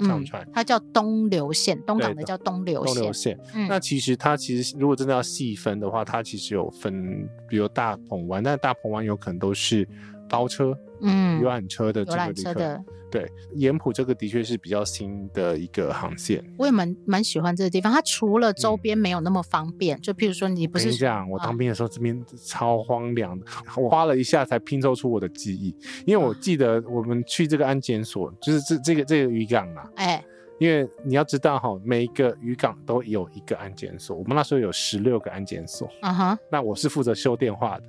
[0.00, 2.94] 上船，嗯，它叫东流线，东港的叫东流线。
[2.94, 3.38] 东流线。
[3.54, 9.88] 嗯、那其实它其实如果真的要细分的话，它其实有分，比如大鹏湾，但大鹏湾有可能都是
[10.28, 10.76] 包车。
[11.00, 16.42] 嗯，游览车的这个游览车的，对，盐浦这个的确是比较新的一个航线。
[16.56, 23.44] 我也蛮蛮喜欢这个地方，它除了周边没有那么方便，嗯、就譬如说你不是这样，我当兵的时候这边超荒凉的，
[23.76, 25.76] 我花了一下才拼凑出我的记忆，
[26.06, 30.24] 因为我记得我们去这个安检所，就是这这个这个渔港啊，哎、欸，
[30.58, 35.86] 因为你要知道哈，每一个渔港都有一个安检所，我们那时候有十六个安检所。
[36.00, 37.84] 啊哈，那我是负责修电话的。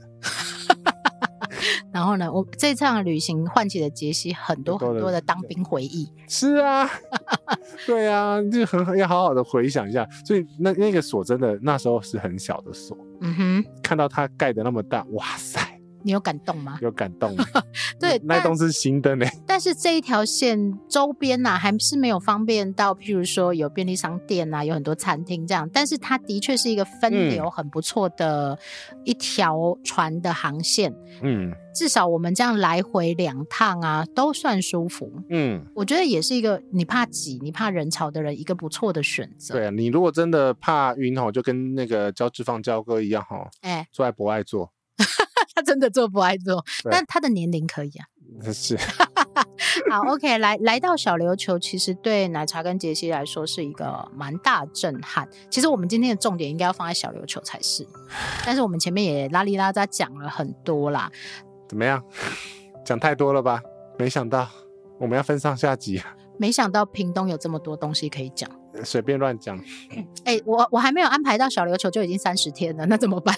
[1.95, 6.11] 然后呢，我这趟旅行唤起了杰西很多很多的当兵回忆。
[6.27, 6.85] 是啊，
[7.87, 10.05] 对啊，就很要好好的回想一下。
[10.25, 12.97] 所以那那个锁真的那时候是很小的锁。
[13.21, 15.74] 嗯哼，看到它盖的那么大，哇塞！
[16.05, 16.77] 你有感动吗？
[16.81, 17.35] 有感动，
[17.99, 19.25] 对，那栋是新的呢。
[19.47, 25.67] 但是这一条线周边呐、啊，还是没有方便到，譬如说有便利商店呐、啊，有很多餐厅这样。
[25.73, 28.57] 但是它的确是一个分流很不错的
[29.03, 30.93] 一条船的航线。
[31.23, 35.11] 嗯，至少我们这样来回两趟啊，都算舒服。
[35.29, 39.55] 嗯，我觉得也是一个你怕挤、你怕人潮的人一个不错的选择。
[39.55, 44.71] 对啊，你如果真的怕晕吼，就跟那个焦志放焦哥一样吼，哎、欸，坐在博爱座。
[45.55, 48.05] 他真的做不爱做，但他的年龄可以啊。
[48.51, 48.77] 是，
[49.89, 55.27] 好，OK，来来到小琉球，其实对奶茶跟杰西来说是一个蛮大震撼。
[55.49, 57.87] 其实我们今天的重点应该要放在小琉球才是，
[58.45, 61.09] 但是我们前面也拉里拉扎讲了很多啦。
[61.69, 62.03] 怎么样？
[62.83, 63.61] 讲太多了吧？
[63.97, 64.49] 没想到
[64.99, 66.01] 我们要分上下集。
[66.37, 68.49] 没想到屏东有这么多东西可以讲，
[68.83, 69.57] 随便乱讲。
[70.23, 73.35] 哎、欸，我我还没有安排到小琉球就已经三十天了，那怎么办？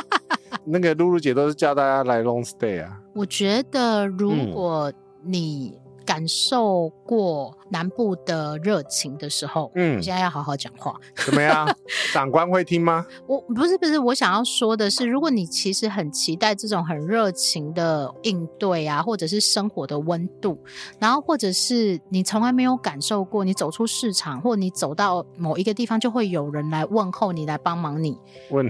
[0.64, 3.00] 那个露露姐都是叫大家来 long stay 啊。
[3.14, 4.92] 我觉得如果
[5.22, 10.94] 你感受过南部的热情的时候，嗯，现在要好好讲话。
[11.16, 11.68] 怎么样？
[12.14, 13.04] 长官会听吗？
[13.26, 20.56] 我不是不是，我想要说的是，如果你其实很期待这种很热情的应对啊，或者是生活的温度，
[21.00, 28.16] 然后或者是你从来没有感受过，你走出市场，或你走到某一个地方，就会有人来问候你，来帮忙你。
[28.50, 28.68] 问。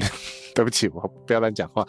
[0.56, 1.86] 对不起，我不要乱讲话。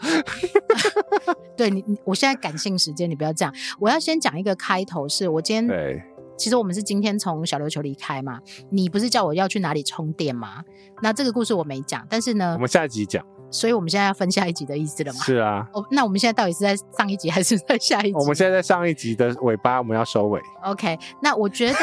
[1.56, 3.54] 对你，我现在感性时间，你不要这样。
[3.80, 5.66] 我要先讲一个开头，是我今天。
[5.66, 6.02] 对。
[6.36, 8.38] 其实我们是今天从小琉球离开嘛？
[8.70, 10.62] 你不是叫我要去哪里充电吗？
[11.02, 13.24] 那这个故事我没讲，但是呢，我们下一集讲。
[13.50, 15.18] 所以我们现在要分下一集的意思了吗？
[15.24, 15.66] 是啊。
[15.72, 18.12] 哦，那我们现在到底是在上一集还是在下一集？
[18.12, 20.40] 我们现在在上一集的尾巴，我们要收尾。
[20.62, 21.74] OK，那我觉得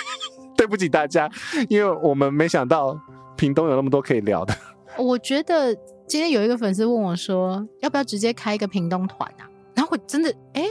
[0.56, 1.28] 对不起大家，
[1.68, 2.98] 因为我们没想到
[3.36, 4.54] 屏东有那么多可以聊的。
[4.96, 5.76] 我觉得。
[6.08, 9.44] 今天有一个粉丝问我说：“要不要直接开一个屏东团啊？”
[9.76, 10.64] 然后我真的哎，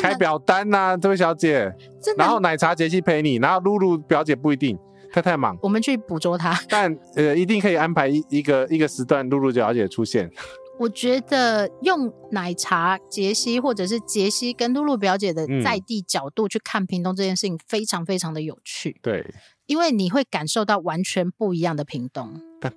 [0.00, 1.74] 开表单呐、啊，这位小姐。
[2.18, 4.78] 然后奶茶杰西陪你，然后露露表姐不一定，
[5.10, 5.58] 她太忙。
[5.62, 6.54] 我们去捕捉她。
[6.68, 10.30] 但呃，一定可以安排一一个一个时段，露露小姐出现。
[10.78, 18.96] 我觉得用奶茶杰西或者是杰西跟露露表姐的在地角度去看屏东这件事情，非常非常的有趣。
[19.00, 19.24] 对，
[19.66, 22.40] 因为你会感受到完全不一样的屏东。
[22.60, 22.72] 但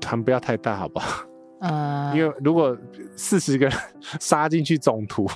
[0.00, 1.24] 团不要太大，好不好？
[1.60, 2.76] 呃，因为如果
[3.14, 3.78] 四十个人
[4.18, 5.28] 杀进去总图，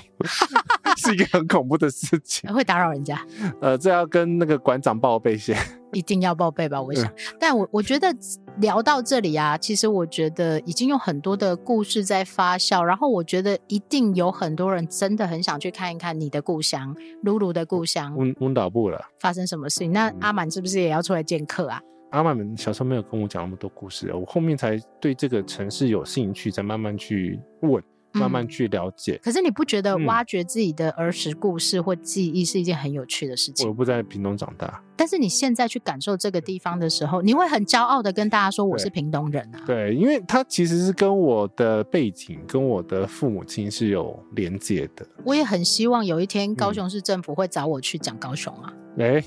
[0.97, 3.19] 是一个很恐怖的事情，会打扰人家。
[3.61, 5.55] 呃，这要跟那个馆长报备先，
[5.93, 6.81] 一定要报备吧？
[6.81, 8.11] 我想，嗯、但我我觉得
[8.57, 19.91] 聊到这里啊，其实我觉得已经有很多的故事在发酵，然后我觉得一定有很多人真的很想去看一看你的故乡，露露的故乡，温温岛部了，发生什么事情？
[19.91, 21.79] 那阿满是不是也要出来见客啊？
[22.15, 27.83] 阿满们小时候没有跟我讲那么多故事，我后面才对这个城市有兴趣，才慢慢去问，
[28.13, 29.15] 慢慢去了解。
[29.15, 33.67] 嗯、可是你不觉得挖掘自己的儿时故事或记忆是一件很有趣的事情？
[33.67, 39.59] 我不在屏东长大，但是你现在去感受这个地方的时候，你会很骄傲的跟大家说我是屏东人啊。
[39.67, 45.05] 对，对，因为他其实是跟我的背景、跟我的父母亲是有连接的。
[45.25, 48.73] 我也很希望有一天高雄市政府会找我去讲高雄啊。
[48.99, 49.21] 哎、嗯。
[49.21, 49.23] 欸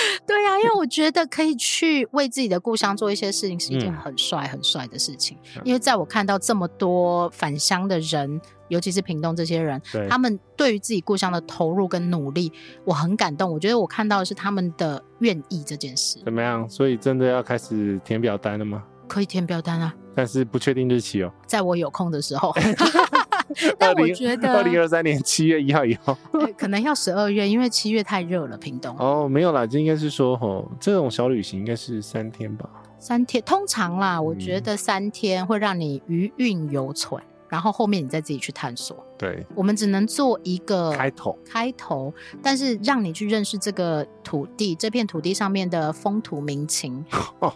[0.26, 5.36] 对呀、啊，因为我觉得可以去为自己的故乡做一些事情，是一件很帅、很帅的事情。
[5.56, 12.52] 嗯、因为在我看到这么多返乡的人，尤其是屏东这些人，他们对于自己故乡的投入跟努力，
[12.84, 13.50] 我很感动。
[13.50, 16.20] 我觉得我看到的是他们的愿意这件事。
[16.24, 16.68] 怎么样？
[16.68, 18.84] 所以真的要开始填表单了吗？
[19.08, 21.32] 可以填表单啊，但是不确定日期哦。
[21.46, 22.54] 在我有空的时候。
[23.76, 26.16] 但我觉得二零二三年七月一号以后，
[26.56, 28.56] 可能要十二月，因为七月太热了。
[28.60, 32.68] 屏东哦，没有啦，这应该是说吼，这种小旅行应该是三天吧？
[32.98, 38.94] 三天，通常啦，我觉得三天会让你余韵犹存，然后后面你再自己去探索。
[39.16, 42.12] 对，我们只能做一个开头，开头，
[42.42, 47.02] 但是让你去认识这个土地，这片土地上面的风土民情。
[47.40, 47.50] 哦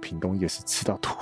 [0.00, 1.16] 屏东夜市吃到吐，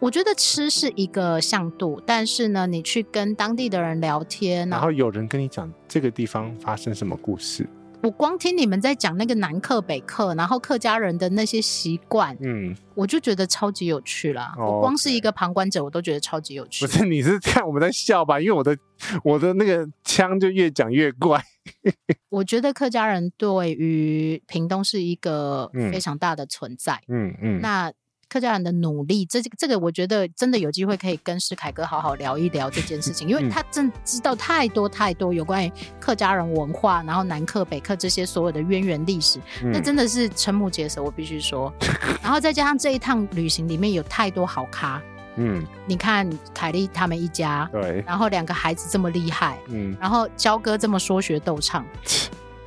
[0.00, 7.68] 我觉得吃是一个向度，但是呢，你去跟当地的人聊天，然后有人跟你讲这个地方发生什么故事，
[8.02, 14.54] 我光听你们在讲那个南客北客，然后客家人的那些习惯，嗯，我就觉得超级有趣啦。
[14.58, 16.86] 哦、我光是一个旁观者，我都觉得超级有趣。
[16.86, 18.38] 不是，你是看我们在笑吧？
[18.38, 18.76] 因为我的
[19.24, 21.42] 我的那个腔就越讲越怪。
[22.30, 27.02] 我觉得客家人对于屏东是一个非常大的存在。
[27.08, 27.92] 嗯嗯，嗯，那。
[28.36, 41.72] 客家人的努力，这这个我觉得真的有机会可以跟世凯哥好好聊一聊这件事情，因为他真知道太多太多有关于客家人文化，然后南客北客这些所有的渊源历史，那真的是瞠目结舌，我必须说。
[42.22, 45.00] 然后再加上这一趟旅行里面有太多好咖，
[45.36, 51.86] 嗯，你看凯莉他们一家，对，然后两个孩子这么厉害，嗯，然后焦哥这么说学逗唱，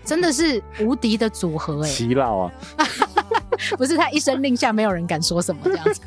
[0.04, 2.52] 真的是无敌的组合哎、 欸，齐老啊。
[3.78, 6.02] 不是他一声令下，没有人敢说什么这样子。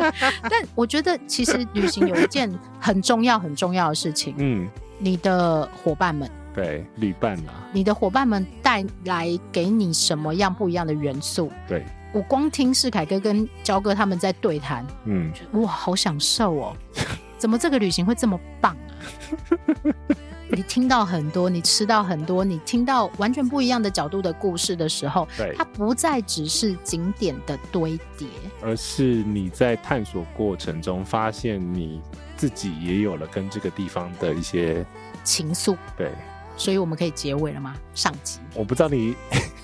[0.48, 4.34] 但我觉得，其实旅行有一件很重要、很重要的事情。
[4.38, 4.68] 嗯，
[4.98, 11.50] 你的伙伴们，对，旅伴啊，你的伙伴们带来给你什么样不一样的元素？
[11.66, 16.76] 对，我光听世凯哥跟焦哥他们在对谈，嗯，哇，好享受哦！
[17.38, 18.92] 怎么这个旅行会这么棒啊？
[20.50, 28.26] 你听到很多，你吃到很多，你听到完全不一样的角度的故事的时候，对，它不再只是景点的堆叠，
[28.62, 32.00] 而是你在探索过程中发现你
[32.36, 34.84] 自己也有了跟这个地方的一些
[35.22, 35.76] 情愫。
[35.96, 36.10] 对，
[36.56, 37.76] 所以我们可以结尾了吗？
[37.94, 39.14] 上集我不知道你。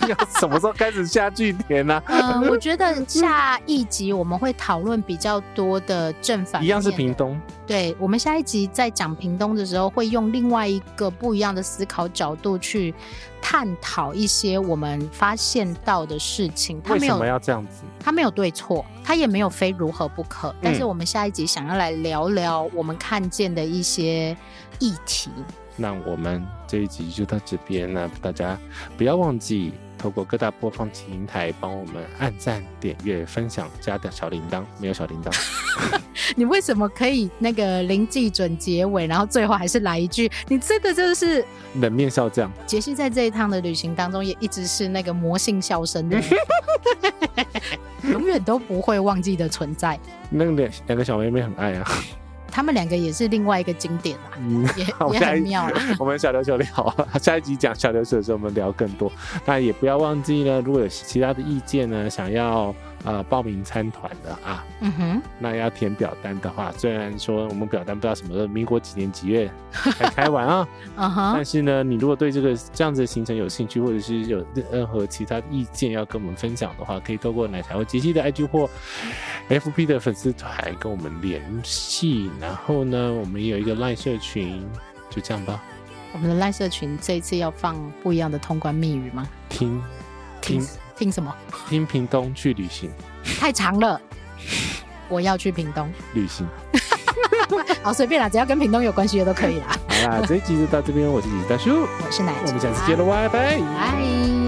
[0.09, 2.03] 要什么时候开始下句点呢？
[2.07, 7.41] 嗯、呃，我觉得 下一集我们会讨论比较多的正反，一样是屏东。
[7.67, 12.95] 对，我们下一集在讲屏东的时候，会用另外一个不一样的思考角度去
[13.41, 16.81] 探讨一些我们发现到的事情。
[16.83, 17.83] 他没有，为什么要这样子？
[17.99, 20.55] 他没有对错，他也没有非如何不可。
[20.61, 24.37] 但是我们下一集想要来聊聊我们看见的一些
[24.79, 25.31] 议题。
[25.77, 28.57] 那我们这一集就到这边，了大家
[28.97, 29.73] 不要忘记。
[29.99, 35.33] 透过各大播放平台帮我们按赞、点阅、分享，加的小铃铛，没有小铃铛。
[36.37, 40.31] 你为什么可以那个零记准结尾，然后最后还是来一句？
[40.49, 41.45] 你这个就是
[41.77, 42.51] 冷面笑匠。
[42.67, 46.21] 杰西在这一趟的旅行当中，也一直是那个魔性笑声的，
[48.11, 49.99] 永远都不会忘记的存在。
[50.31, 51.91] 那个两两个小妹妹很爱啊。
[52.55, 55.83] 他们两个也是另外一个经典啦，嗯、也 也很妙啦。
[55.99, 59.11] 我们小琉球聊，下一集讲小琉球的时候，我们聊更多。
[59.45, 62.73] 那也不要忘记呢，如果有其他的意见呢，想要。
[63.05, 69.51] 呃，报名参团的啊，嗯哼，那要填表单的话，虽然说我们表单不知道什么时候，民国几年几月
[69.99, 78.71] 才开完啊， 嗯哼，但是呢，你如果对这个这样子的行程有兴趣，或者是有任何其他意见要跟我们分享的话，可以透过奶茶或杰西的 IG 或
[79.51, 82.31] FB 的粉丝团跟我们联系。
[82.41, 84.67] 然后呢，我们也有一个 LINE 社群，
[85.11, 85.63] 就这样吧。
[86.15, 89.29] 我们的 LINE 社群这一次要放不一样的通关密语吗？
[89.51, 89.83] 听，
[90.41, 90.67] 听。
[90.97, 91.35] 听什么？
[91.69, 92.91] 听屏东去旅行，
[93.39, 94.01] 太长了。
[95.09, 96.47] 我要去屏东旅行。
[97.83, 99.79] 好，随便啦，只要跟屏东有关系的都可以啦。
[99.89, 101.07] 好啦，这一集就到这边。
[101.07, 103.59] 我是李大叔，我是奶，我们下次见了，拜拜。
[103.59, 104.44] 拜。